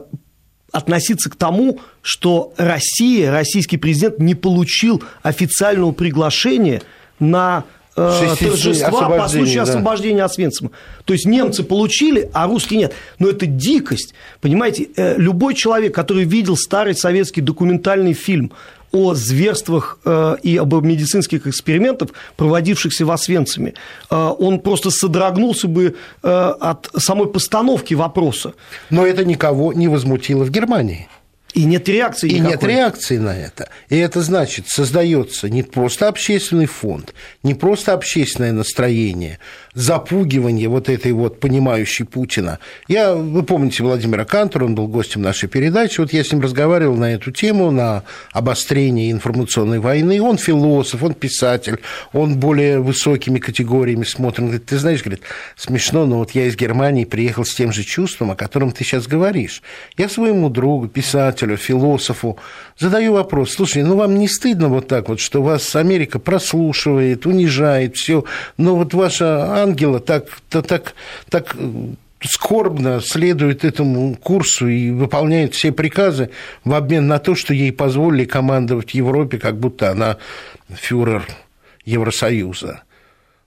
[0.72, 6.82] относиться к тому, что Россия, российский президент не получил официального приглашения
[7.20, 9.71] на торжества по случаю да.
[9.71, 10.71] освобождения Освенцима.
[11.06, 12.93] То есть немцы получили, а русские нет.
[13.19, 14.13] Но это дикость.
[14.39, 18.51] Понимаете, э, любой человек, который видел старый советский документальный фильм
[18.91, 23.73] о зверствах э, и об медицинских экспериментах, проводившихся в Освенциме,
[24.10, 28.54] э, он просто содрогнулся бы э, от самой постановки вопроса.
[28.89, 31.08] Но это никого не возмутило в Германии.
[31.54, 32.52] И нет реакции И никакой.
[32.52, 33.70] нет реакции на это.
[33.90, 39.40] И это значит, создается не просто общественный фонд, не просто общественное настроение,
[39.73, 42.60] запугивание вот этой вот понимающей Путина.
[42.88, 46.95] Я, вы помните Владимира Кантора, он был гостем нашей передачи, вот я с ним разговаривал
[46.95, 50.21] на эту тему, на обострение информационной войны.
[50.21, 51.79] Он философ, он писатель,
[52.13, 54.39] он более высокими категориями смотрит.
[54.39, 55.21] Он говорит, ты знаешь, говорит,
[55.55, 59.07] смешно, но вот я из Германии приехал с тем же чувством, о котором ты сейчас
[59.07, 59.62] говоришь.
[59.97, 62.38] Я своему другу, писателю, философу
[62.77, 67.95] задаю вопрос, слушай, ну вам не стыдно вот так вот, что вас Америка прослушивает, унижает,
[67.95, 68.25] все,
[68.57, 70.95] но вот ваша ангела так, так, так,
[71.30, 71.56] так
[72.21, 76.30] скорбно следует этому курсу и выполняет все приказы
[76.63, 80.17] в обмен на то, что ей позволили командовать Европе, как будто она
[80.69, 81.28] фюрер
[81.86, 82.84] Евросоюза.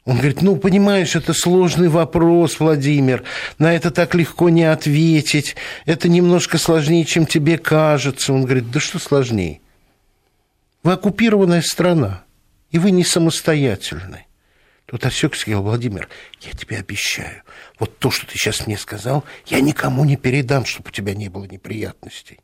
[0.04, 3.24] Он говорит, ну, понимаешь, это сложный вопрос, Владимир,
[3.58, 8.34] на это так легко не ответить, это немножко сложнее, чем тебе кажется.
[8.34, 9.60] Он говорит, да что сложнее?
[10.82, 12.24] Вы оккупированная страна,
[12.70, 14.26] и вы не самостоятельны.
[14.86, 16.08] Тут осекся сказал, Владимир,
[16.42, 17.42] я тебе обещаю,
[17.78, 21.28] вот то, что ты сейчас мне сказал, я никому не передам, чтобы у тебя не
[21.28, 22.40] было неприятностей.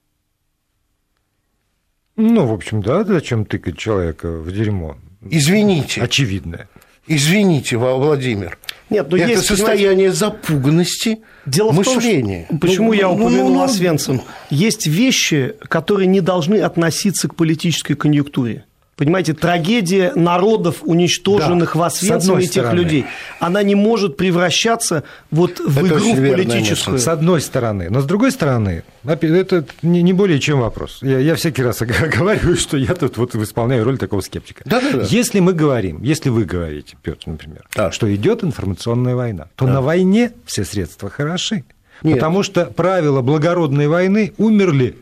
[2.17, 4.97] Ну, в общем, да, зачем тыкать человека в дерьмо?
[5.23, 6.03] Извините.
[6.03, 6.69] Очевидное.
[7.07, 8.59] Извините, Владимир.
[8.89, 12.45] Нет, но это есть, состояние запуганности Дело мышления.
[12.45, 14.23] В том, что, почему ну, я ну, упомянул ну, ну, Освенцим?
[14.51, 18.65] Есть вещи, которые не должны относиться к политической конъюнктуре
[19.01, 22.79] понимаете, трагедия народов, уничтоженных да, в Освенциме этих стороны.
[22.79, 23.07] людей,
[23.39, 26.99] она не может превращаться вот в это игру в политическую.
[26.99, 27.89] С одной стороны.
[27.89, 30.99] Но с другой стороны, это не более чем вопрос.
[31.01, 31.81] Я, я всякий раз
[32.19, 34.65] говорю, что я тут вот исполняю роль такого скептика.
[34.67, 35.07] Да, да, да.
[35.09, 37.91] Если мы говорим, если вы говорите, Петр, например, да.
[37.93, 39.73] что идет информационная война, то да.
[39.73, 41.65] на войне все средства хороши.
[42.03, 42.17] Нет.
[42.17, 44.97] Потому что правила благородной войны умерли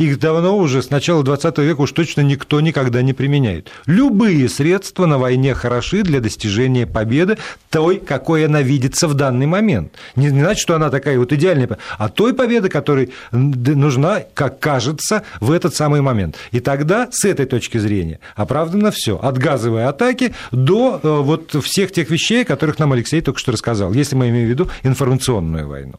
[0.00, 3.70] их давно уже с начала 20 века уж точно никто никогда не применяет.
[3.84, 7.36] Любые средства на войне хороши для достижения победы
[7.68, 9.92] той, какой она видится в данный момент.
[10.16, 15.52] Не значит, что она такая вот идеальная, а той победы, которая нужна, как кажется, в
[15.52, 16.36] этот самый момент.
[16.50, 19.18] И тогда, с этой точки зрения, оправдано все.
[19.18, 23.52] От газовой атаки до э, вот всех тех вещей, о которых нам Алексей только что
[23.52, 25.96] рассказал, если мы имеем в виду информационную войну.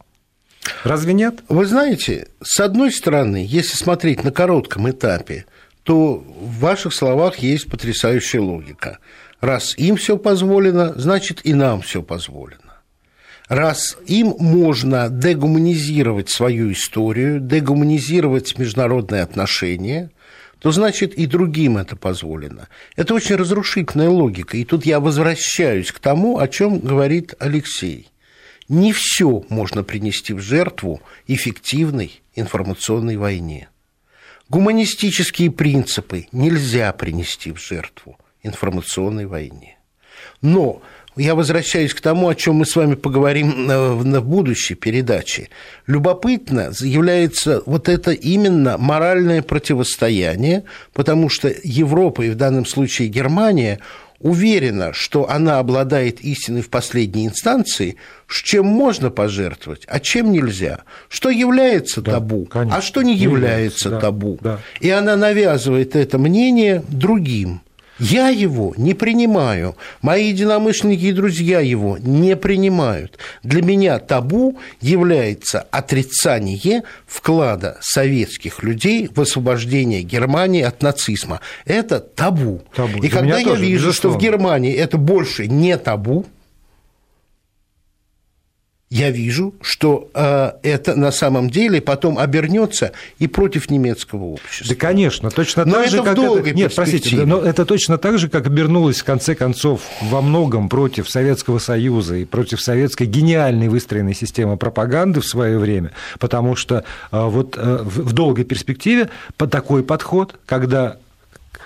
[0.83, 1.43] Разве нет?
[1.49, 5.45] Вы знаете, с одной стороны, если смотреть на коротком этапе,
[5.83, 8.99] то в ваших словах есть потрясающая логика.
[9.39, 12.59] Раз им все позволено, значит и нам все позволено.
[13.47, 20.11] Раз им можно дегуманизировать свою историю, дегуманизировать международные отношения,
[20.59, 22.69] то значит и другим это позволено.
[22.95, 24.57] Это очень разрушительная логика.
[24.57, 28.10] И тут я возвращаюсь к тому, о чем говорит Алексей
[28.71, 33.67] не все можно принести в жертву эффективной информационной войне.
[34.47, 39.77] Гуманистические принципы нельзя принести в жертву информационной войне.
[40.41, 40.81] Но
[41.17, 45.49] я возвращаюсь к тому, о чем мы с вами поговорим на будущей передаче.
[45.85, 53.79] Любопытно является вот это именно моральное противостояние, потому что Европа и в данном случае Германия
[54.23, 60.81] уверена, что она обладает истиной в последней инстанции, с чем можно пожертвовать, а чем нельзя,
[61.09, 62.77] что является да, табу, а конечно.
[62.77, 64.37] а что не является, является табу.
[64.41, 64.59] Да, да.
[64.79, 67.61] И она навязывает это мнение другим.
[68.01, 73.19] Я его не принимаю, мои единомышленники и друзья его не принимают.
[73.43, 81.41] Для меня табу является отрицание вклада советских людей в освобождение Германии от нацизма.
[81.63, 82.63] Это табу.
[82.75, 82.97] табу.
[82.97, 83.93] И Для когда я тоже, вижу, безусловно.
[83.93, 86.25] что в Германии это больше не табу,
[88.91, 94.67] я вижу, что э, это на самом деле потом обернется и против немецкого общества.
[94.67, 96.51] Да, конечно, точно но так же, как это...
[96.51, 101.09] Нет, простите, но это точно так же, как обернулось в конце концов во многом против
[101.09, 107.25] Советского Союза и против советской гениальной выстроенной системы пропаганды в свое время, потому что э,
[107.25, 110.97] вот э, в долгой перспективе по такой подход, когда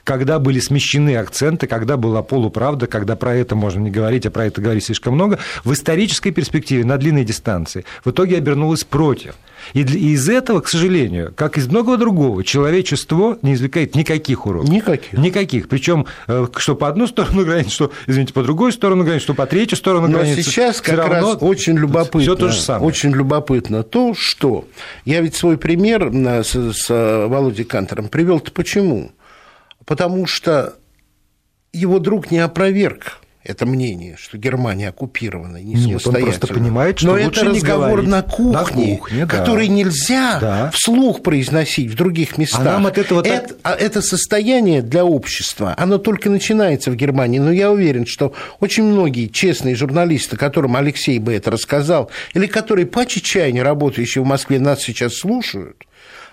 [0.05, 4.45] когда были смещены акценты, когда была полуправда, когда про это можно не говорить, а про
[4.45, 9.35] это говорить слишком много, в исторической перспективе на длинной дистанции в итоге обернулось против.
[9.73, 14.69] И из этого, к сожалению, как из многого другого, человечество не извлекает никаких уроков.
[14.69, 15.13] Никаких.
[15.13, 15.67] Никаких.
[15.67, 19.47] Причем, э, что по одну сторону границы, что, извините, по другой сторону границы, что по
[19.47, 20.43] третью сторону Но границы.
[20.43, 22.21] сейчас как раз очень любопытно.
[22.21, 22.85] Все то же самое.
[22.85, 24.65] Очень любопытно то, что
[25.03, 29.11] я ведь свой пример с, с Володей Кантором привел-то почему?
[29.85, 30.75] Потому что
[31.71, 37.07] его друг не опроверг это мнение, что Германия оккупирована, не Нет, он просто понимает, что
[37.07, 38.09] Но лучше это не разговор говорить.
[38.09, 39.73] на кухне, на кухне который да.
[39.73, 40.71] нельзя да.
[40.73, 42.61] вслух произносить в других местах.
[42.61, 43.79] А нам от этого это, так...
[43.79, 47.37] это состояние для общества, оно только начинается в Германии.
[47.37, 52.87] Но я уверен, что очень многие честные журналисты, которым Алексей бы это рассказал, или которые
[52.87, 55.83] по чечайне работающие в Москве нас сейчас слушают,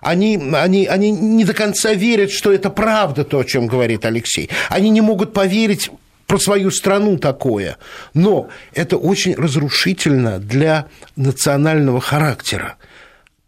[0.03, 4.51] они, они, они не до конца верят, что это правда то, о чем говорит Алексей.
[4.69, 5.91] Они не могут поверить
[6.27, 7.79] про свою страну такое.
[8.13, 12.77] Но это очень разрушительно для национального характера,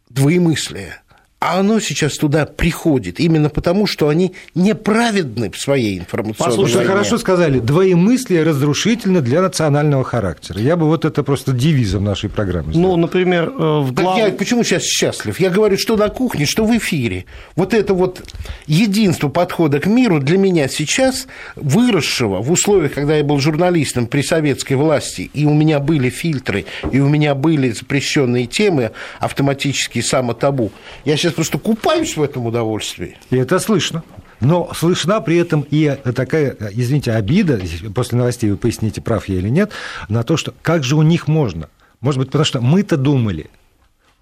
[0.08, 1.02] двоемыслия.
[1.44, 6.88] А оно сейчас туда приходит именно потому, что они неправедны в своей информационной Послушай, войне.
[6.88, 10.58] хорошо сказали, двоемыслие разрушительно для национального характера.
[10.58, 12.92] Я бы вот это просто девизом нашей программы сделал.
[12.92, 14.16] Ну, например, э, в глав...
[14.16, 15.38] Я почему сейчас счастлив?
[15.38, 17.26] Я говорю, что на кухне, что в эфире.
[17.56, 18.22] Вот это вот
[18.66, 21.26] единство подхода к миру для меня сейчас,
[21.56, 26.64] выросшего в условиях, когда я был журналистом при советской власти, и у меня были фильтры,
[26.90, 30.72] и у меня были запрещенные темы, автоматические самотабу,
[31.04, 33.16] я сейчас просто купаюсь в этом удовольствии.
[33.30, 34.02] И это слышно.
[34.40, 37.60] Но слышна при этом и такая, извините, обида,
[37.94, 39.70] после новостей вы поясните, прав я или нет,
[40.08, 41.68] на то, что как же у них можно?
[42.00, 43.48] Может быть, потому что мы-то думали,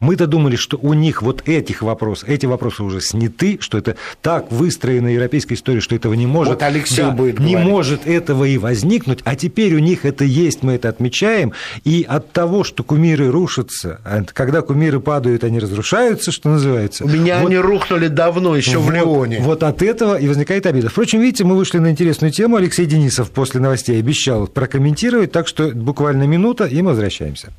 [0.03, 4.51] мы-то думали, что у них вот этих вопросов, эти вопросы уже сняты, что это так
[4.51, 7.71] выстроена европейская история, что этого не может, вот Алексей да, будет не говорить.
[7.71, 11.53] может этого и возникнуть, а теперь у них это есть, мы это отмечаем,
[11.85, 14.01] и от того, что кумиры рушатся,
[14.35, 17.05] когда кумиры падают, они разрушаются, что называется.
[17.05, 19.39] У меня вот, они рухнули давно, еще вот, в Леоне.
[19.41, 20.89] Вот от этого и возникает обида.
[20.89, 22.57] Впрочем, видите, мы вышли на интересную тему.
[22.57, 27.53] Алексей Денисов после новостей обещал прокомментировать, так что буквально минута, и мы возвращаемся.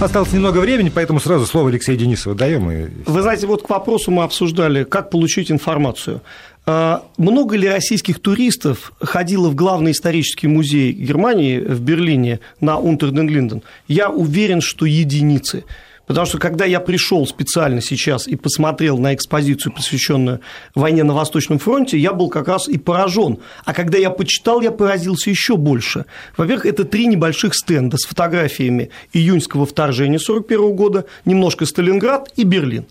[0.00, 2.70] Осталось немного времени, поэтому сразу слово Алексею Денисову даем.
[2.70, 2.88] И...
[3.06, 6.22] Вы знаете, вот к вопросу мы обсуждали, как получить информацию.
[6.66, 13.62] Много ли российских туристов ходило в главный исторический музей Германии в Берлине на Унтерден-Линден?
[13.88, 15.64] Я уверен, что единицы.
[16.08, 20.40] Потому что когда я пришел специально сейчас и посмотрел на экспозицию, посвященную
[20.74, 23.38] войне на Восточном фронте, я был как раз и поражен.
[23.64, 26.06] А когда я почитал, я поразился еще больше.
[26.36, 32.86] Во-первых, это три небольших стенда с фотографиями июньского вторжения 1941 года, немножко Сталинград и Берлин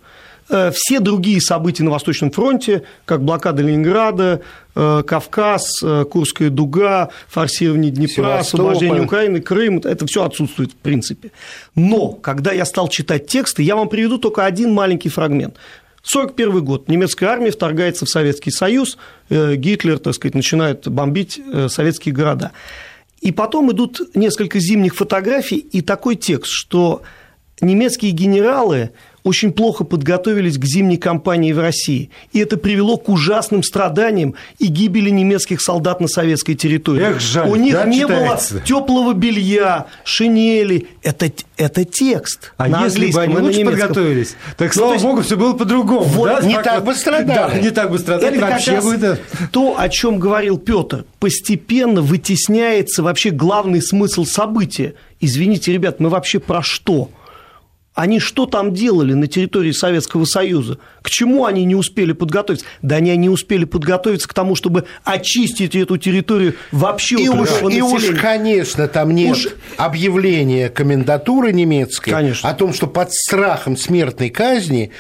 [0.48, 4.42] все другие события на Восточном фронте, как блокада Ленинграда,
[4.74, 11.32] Кавказ, Курская дуга, форсирование Днепра, освобождение Украины, Крым, это все отсутствует в принципе.
[11.76, 15.56] Но когда я стал читать тексты, я вам приведу только один маленький фрагмент.
[16.10, 16.88] 1941 год.
[16.88, 18.98] Немецкая армия вторгается в Советский Союз,
[19.30, 22.54] Гитлер, так сказать, начинает бомбить советские города.
[23.20, 27.02] И потом идут несколько зимних фотографий и такой текст, что
[27.60, 28.92] немецкие генералы
[29.28, 32.10] очень плохо подготовились к зимней кампании в России.
[32.34, 37.04] И это привело к ужасным страданиям и гибели немецких солдат на советской территории.
[37.04, 38.54] Эх, жаль, У них да, не читается.
[38.56, 40.88] было теплого белья, шинели.
[41.04, 42.54] Это, это текст.
[42.58, 45.54] А на если бы они лучше подготовились, так, Ну, слава то есть- богу, все было
[45.54, 46.02] по-другому.
[46.04, 46.42] Вот, да?
[46.48, 46.86] не Так так вот.
[46.86, 47.54] бы страдали.
[47.56, 48.38] Да, не так бы страдали.
[48.38, 49.20] Это вообще бы
[49.52, 51.06] то, о чем говорил Петр.
[51.20, 54.94] Постепенно вытесняется вообще главный смысл события.
[55.20, 57.10] Извините, ребят, мы вообще про что?
[57.98, 60.78] Они что там делали на территории Советского Союза?
[61.02, 62.64] К чему они не успели подготовиться?
[62.84, 67.74] Да они не успели подготовиться к тому, чтобы очистить эту территорию вообще И от уж,
[67.74, 72.48] и уж, конечно, там нет Уж- объявления комендатуры немецкой Конечно.
[72.48, 74.92] о том, что под страхом смертной казни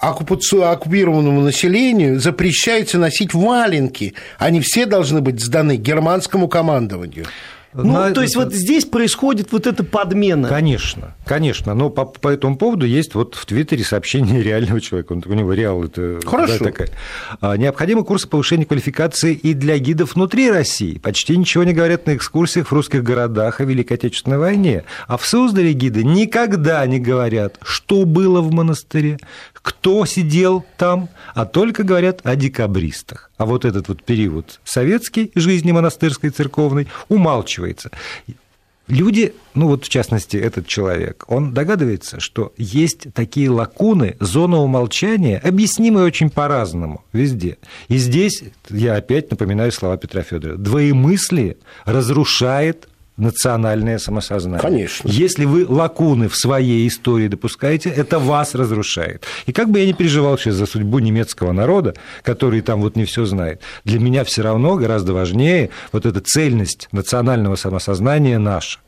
[0.00, 4.14] оккупированному населению запрещается носить валенки.
[4.38, 7.26] Они все должны быть сданы германскому командованию.
[7.76, 10.48] Ну, На- то есть вот здесь происходит вот эта подмена.
[10.48, 11.74] Конечно, конечно.
[11.74, 15.12] Но по, по этому поводу есть вот в Твиттере сообщение реального человека.
[15.12, 16.58] Он, у него реал это Хорошо.
[16.58, 16.88] да, такая.
[17.40, 20.98] А, Необходимы курсы повышения квалификации и для гидов внутри России.
[20.98, 24.84] Почти ничего не говорят на экскурсиях в русских городах о Великой Отечественной войне.
[25.06, 29.18] А в Суздале гиды никогда не говорят, что было в монастыре,
[29.66, 33.32] кто сидел там, а только говорят о декабристах.
[33.36, 37.90] А вот этот вот период советской жизни монастырской, церковной умалчивается.
[38.86, 45.40] Люди, ну вот в частности этот человек, он догадывается, что есть такие лакуны, зона умолчания,
[45.40, 47.58] объяснимые очень по-разному везде.
[47.88, 50.58] И здесь я опять напоминаю слова Петра Федорова.
[50.58, 54.60] Двоемыслие разрушает национальное самосознание.
[54.60, 55.08] Конечно.
[55.08, 59.24] Если вы лакуны в своей истории допускаете, это вас разрушает.
[59.46, 63.04] И как бы я ни переживал сейчас за судьбу немецкого народа, который там вот не
[63.04, 68.78] все знает, для меня все равно гораздо важнее вот эта цельность национального самосознания наша.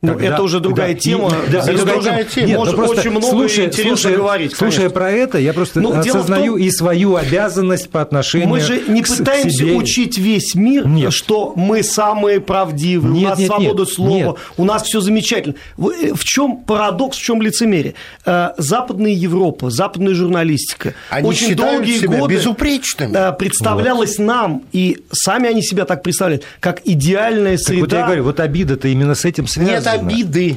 [0.00, 1.28] Ну, Тогда, это уже другая да, тема.
[1.28, 2.46] И, да, это другая тема.
[2.46, 4.54] Нет, Может, просто очень много слушая, интересно слушая, говорить.
[4.54, 4.70] Конечно.
[4.70, 8.80] Слушая про это, я просто Но осознаю том, и свою обязанность по отношению Мы же
[8.86, 9.74] не к, пытаемся к себе.
[9.74, 11.12] учить весь мир, нет.
[11.12, 14.36] что мы самые правдивые, нет, у нас нет, свобода нет, слова, нет.
[14.56, 15.56] у нас все замечательно.
[15.78, 17.94] Э, в чем парадокс, в чем лицемерие?
[18.24, 23.16] Э, Западная Европа, западная журналистика они очень долгие себя годы безупречными.
[23.16, 24.26] Э, представлялась вот.
[24.26, 27.80] нам, и сами они себя так представляют, как идеальная среда.
[27.80, 29.74] Так вот я говорю, вот обида-то именно с этим связана.
[29.74, 30.56] Нет обиды.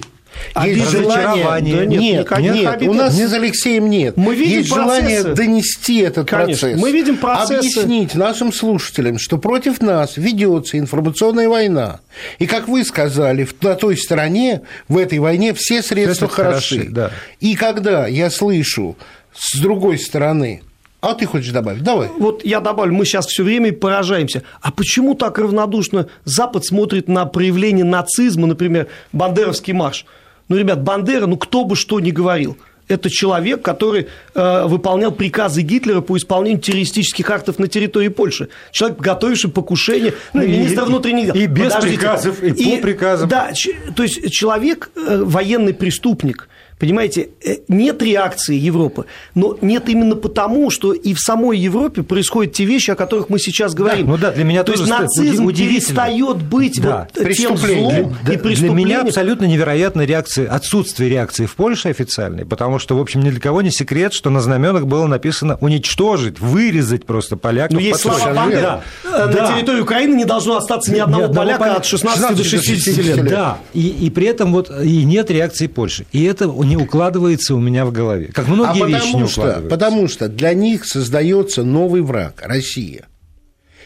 [0.63, 3.29] Есть желание, да нет, нет, нет, нет у нас нет.
[3.29, 4.17] с Алексеем нет.
[4.17, 5.01] Мы видим Есть процессы.
[5.01, 6.67] желание донести этот Конечно.
[6.69, 6.81] процесс.
[6.81, 7.53] Мы видим процессы.
[7.53, 11.99] Объяснить нашим слушателям, что против нас ведется информационная война.
[12.39, 16.75] И, как вы сказали, на той стороне, в этой войне все средства все хороши.
[16.75, 17.11] хороши да.
[17.39, 18.97] И когда я слышу
[19.33, 20.61] с другой стороны
[21.01, 21.83] а ты хочешь добавить?
[21.83, 22.09] Давай.
[22.19, 24.43] Вот я добавлю, мы сейчас все время поражаемся.
[24.61, 30.05] А почему так равнодушно Запад смотрит на проявление нацизма, например, Бандеровский марш?
[30.47, 32.55] Ну, ребят, Бандера, ну кто бы что ни говорил,
[32.87, 38.49] это человек, который э, выполнял приказы Гитлера по исполнению террористических актов на территории Польши.
[38.71, 41.35] Человек, готовивший покушение ну, на министра внутренних дел.
[41.35, 41.97] И без Подождите.
[41.97, 43.29] приказов, и, и по приказам.
[43.29, 43.51] Да,
[43.95, 46.47] то есть человек, э, военный преступник–
[46.81, 49.05] Понимаете, э, нет реакции Европы,
[49.35, 53.37] но нет именно потому, что и в самой Европе происходят те вещи, о которых мы
[53.37, 54.07] сейчас говорим.
[54.07, 58.17] Да, ну да, для меня То тоже есть нацизм перестает быть да, вот тем злом
[58.23, 62.99] для, и Для меня абсолютно невероятная реакция, отсутствие реакции в Польше официальной, потому что, в
[62.99, 67.75] общем, ни для кого не секрет, что на знаменах было написано уничтожить, вырезать просто поляков.
[67.75, 68.81] Ну, есть слова Бандера.
[69.03, 69.27] Да.
[69.27, 69.53] На да.
[69.53, 72.43] территории Украины не должно остаться ни одного, ни одного поляка, поляка от 16, 16 до
[72.43, 73.17] 60 лет.
[73.17, 73.25] лет.
[73.27, 76.07] Да, и, и при этом вот и нет реакции Польши.
[76.11, 78.31] И это не укладывается у меня в голове.
[78.33, 83.05] Как многие а вещи не что, Потому что для них создается новый враг– Россия.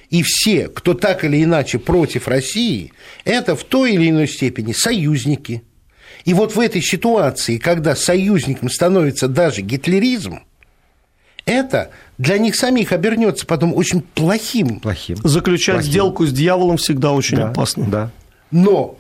[0.10, 5.64] И все, кто так или иначе против России, это в той или иной степени союзники.
[6.26, 10.40] И вот в этой ситуации, когда союзником становится даже гитлеризм,
[11.46, 14.80] это для них самих обернется потом очень плохим.
[14.80, 15.18] Плохим.
[15.24, 15.92] Заключать плохим.
[15.92, 17.86] сделку с дьяволом всегда очень да, опасно.
[17.86, 18.12] Да.
[18.52, 18.98] Но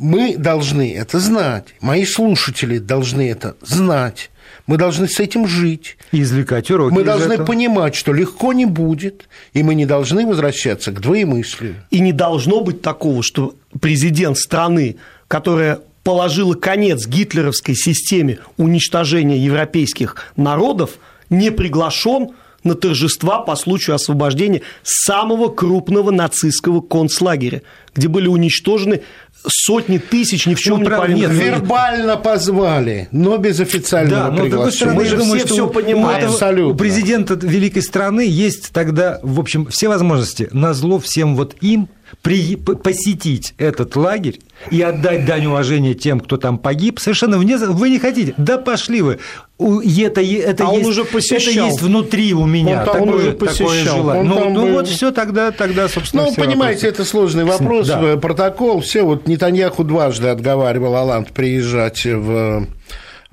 [0.00, 4.30] мы должны это знать, мои слушатели должны это знать.
[4.66, 5.96] Мы должны с этим жить.
[6.12, 7.46] И извлекать уроки Мы должны этого.
[7.46, 11.76] понимать, что легко не будет, и мы не должны возвращаться к двоемыслию.
[11.90, 14.96] И не должно быть такого, что президент страны,
[15.28, 20.92] которая положила конец гитлеровской системе уничтожения европейских народов,
[21.28, 22.30] не приглашен
[22.64, 27.62] на торжества по случаю освобождения самого крупного нацистского концлагеря,
[27.94, 29.02] где были уничтожены
[29.46, 31.30] сотни тысяч ни в чем ну, не повинных.
[31.32, 34.94] Вербально позвали, но без официального да, приглашения.
[34.94, 36.28] Мы же все, что все понимаем.
[36.28, 36.74] Абсолютно.
[36.74, 41.88] У президента великой страны есть тогда, в общем, все возможности на зло всем вот им
[42.22, 47.56] при, посетить этот лагерь и отдать дань уважения тем, кто там погиб, совершенно вне...
[47.56, 48.34] Вы не хотите?
[48.36, 49.18] Да пошли вы.
[49.58, 53.84] Это, это, а есть, уже это есть внутри у меня он такое, он уже такое
[53.84, 54.24] желание.
[54.24, 54.72] Ну, ну был...
[54.72, 57.02] вот все тогда, тогда, собственно, Ну, понимаете, вопросы.
[57.02, 58.16] это сложный вопрос, да.
[58.16, 62.66] протокол, все, вот Нетаньяху дважды отговаривал Алант приезжать в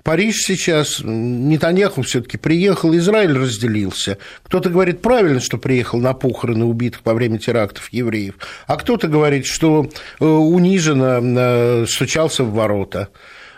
[0.08, 4.18] Париж сейчас, Нетаньяху все-таки приехал, Израиль разделился.
[4.44, 8.36] Кто-то говорит правильно, что приехал на похороны убитых во время терактов евреев,
[8.68, 9.90] а кто-то говорит, что
[10.22, 13.10] э, униженно э, стучался в ворота.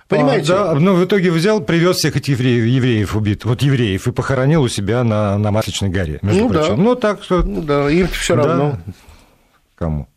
[0.07, 0.53] Понимаете?
[0.53, 4.11] А, да, но в итоге взял, привез всех этих евреев, евреев убит, вот евреев, и
[4.11, 6.77] похоронил у себя на, на Масличной горе, между ну, прочим.
[6.77, 6.81] Да.
[6.81, 7.43] Ну, так что...
[7.43, 8.43] Ну, да, им все да.
[8.43, 8.79] равно.
[9.75, 10.08] Кому?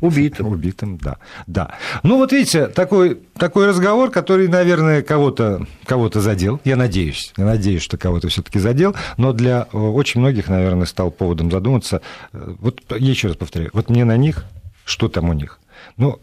[0.00, 0.46] Убитым.
[0.46, 1.18] Убитым, да.
[1.46, 1.74] да.
[2.02, 6.60] Ну, вот видите, такой, такой разговор, который, наверное, кого-то кого задел.
[6.64, 7.32] Я надеюсь.
[7.36, 8.94] Я надеюсь, что кого-то все таки задел.
[9.16, 12.00] Но для э, очень многих, наверное, стал поводом задуматься.
[12.32, 13.70] Э, вот еще раз повторяю.
[13.74, 14.44] Вот мне на них,
[14.84, 15.58] что там у них–
[15.96, 16.18] ну,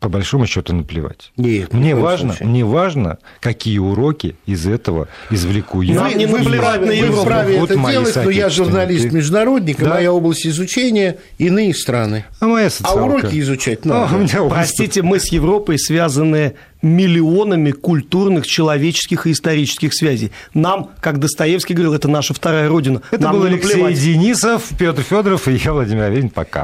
[0.00, 1.32] по большому счету наплевать.
[1.36, 6.02] Нет, мне важно, мне важно, какие уроки из этого извлеку я.
[6.02, 7.16] Вы, не вы, вправе, на Европу.
[7.16, 9.90] вы вправе вот это делать, но я журналист-международник, и да.
[9.90, 12.24] моя область изучения иные страны.
[12.40, 14.14] А моя А уроки изучать надо.
[14.14, 20.30] А, Простите, мы с Европой связаны миллионами культурных, человеческих и исторических связей.
[20.54, 23.02] Нам, как Достоевский говорил, это наша вторая родина.
[23.10, 26.30] Это Нам был Алексей Денисов, Петр Федоров и я, Владимир Аверин.
[26.30, 26.48] Пока.